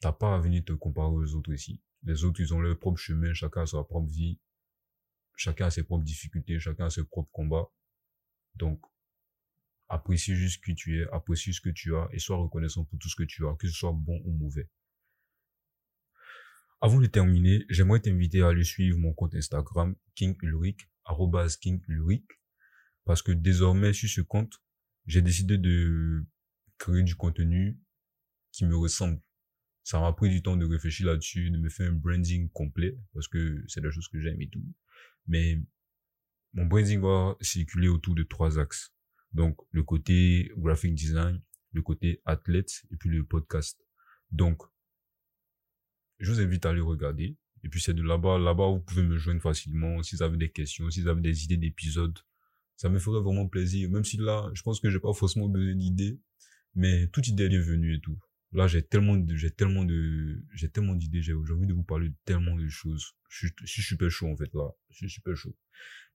[0.00, 1.80] t'as pas à venir te comparer aux autres ici.
[2.04, 4.40] Les autres, ils ont leur propre chemin, chacun a sa propre vie,
[5.36, 7.68] chacun a ses propres difficultés, chacun a ses propres combats.
[8.56, 8.80] Donc,
[9.88, 13.08] apprécie juste qui tu es, apprécie ce que tu as et sois reconnaissant pour tout
[13.08, 14.68] ce que tu as, que ce soit bon ou mauvais.
[16.84, 20.90] Avant de terminer, j'aimerais t'inviter à aller suivre mon compte Instagram, King Ulrich,
[21.60, 22.26] King Ulrich,
[23.04, 24.60] parce que désormais, sur ce compte,
[25.06, 26.26] j'ai décidé de
[26.78, 27.78] créer du contenu
[28.50, 29.20] qui me ressemble.
[29.84, 33.28] Ça m'a pris du temps de réfléchir là-dessus, de me faire un branding complet, parce
[33.28, 34.64] que c'est la chose que j'aime et tout.
[35.28, 35.62] Mais
[36.52, 38.92] mon branding va circuler autour de trois axes.
[39.30, 43.80] Donc, le côté graphic design, le côté athlète et puis le podcast.
[44.32, 44.62] Donc,
[46.22, 47.36] je vous invite à aller regarder.
[47.64, 50.50] Et puis c'est de là-bas, là-bas vous pouvez me joindre facilement si vous avez des
[50.50, 52.18] questions, si vous avez des idées d'épisodes.
[52.76, 53.90] Ça me ferait vraiment plaisir.
[53.90, 56.18] Même si là, je pense que j'ai pas forcément besoin d'idées,
[56.74, 58.18] mais toute idée est venue et tout.
[58.52, 62.08] Là, j'ai tellement de, j'ai tellement de, j'ai tellement d'idées, j'ai envie de vous parler
[62.08, 63.14] de tellement de choses.
[63.28, 64.68] Je je suis super chaud en fait là.
[64.90, 65.56] Je suis super chaud.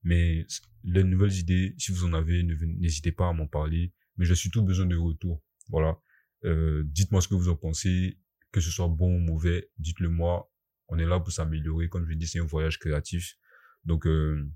[0.02, 0.46] Mais
[0.84, 3.92] les nouvelles idées, si vous en avez, n'hésitez pas à m'en parler.
[4.16, 5.42] Mais j'ai surtout besoin de retour.
[5.68, 5.98] Voilà.
[6.44, 8.18] Euh, dites-moi ce que vous en pensez
[8.52, 10.50] que ce soit bon ou mauvais, dites-le moi.
[10.88, 11.88] On est là pour s'améliorer.
[11.88, 13.36] Comme je dis, c'est un voyage créatif.
[13.84, 14.48] Donc, euh,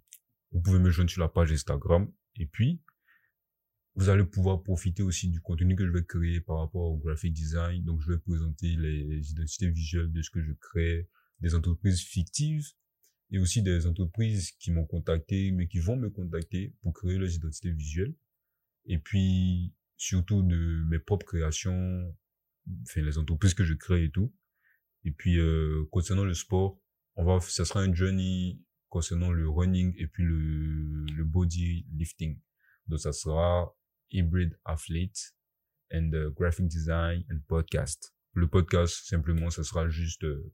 [0.51, 2.11] vous pouvez me joindre sur la page Instagram.
[2.37, 2.81] Et puis,
[3.95, 7.35] vous allez pouvoir profiter aussi du contenu que je vais créer par rapport au graphic
[7.35, 7.85] design.
[7.85, 11.09] Donc, je vais présenter les identités visuelles de ce que je crée,
[11.41, 12.67] des entreprises fictives
[13.31, 17.33] et aussi des entreprises qui m'ont contacté, mais qui vont me contacter pour créer leurs
[17.33, 18.15] identités visuelles.
[18.87, 22.15] Et puis, surtout de mes propres créations,
[22.83, 24.35] enfin, les entreprises que je crée et tout.
[25.05, 26.81] Et puis, euh, concernant le sport,
[27.17, 32.39] on va, ça sera un journey concernant le running et puis le, le body lifting.
[32.87, 33.75] Donc, ça sera
[34.11, 35.35] hybrid athlete
[35.93, 38.15] and uh, graphic design and podcast.
[38.35, 40.53] Le podcast, simplement, ça sera juste, euh,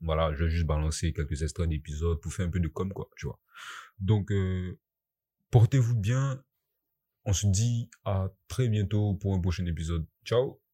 [0.00, 3.08] Voilà, je vais juste balancer quelques extraits d'épisodes pour faire un peu de com, quoi,
[3.16, 3.40] tu vois.
[3.98, 4.78] Donc, euh,
[5.50, 6.42] portez-vous bien.
[7.24, 10.06] On se dit à très bientôt pour un prochain épisode.
[10.24, 10.65] Ciao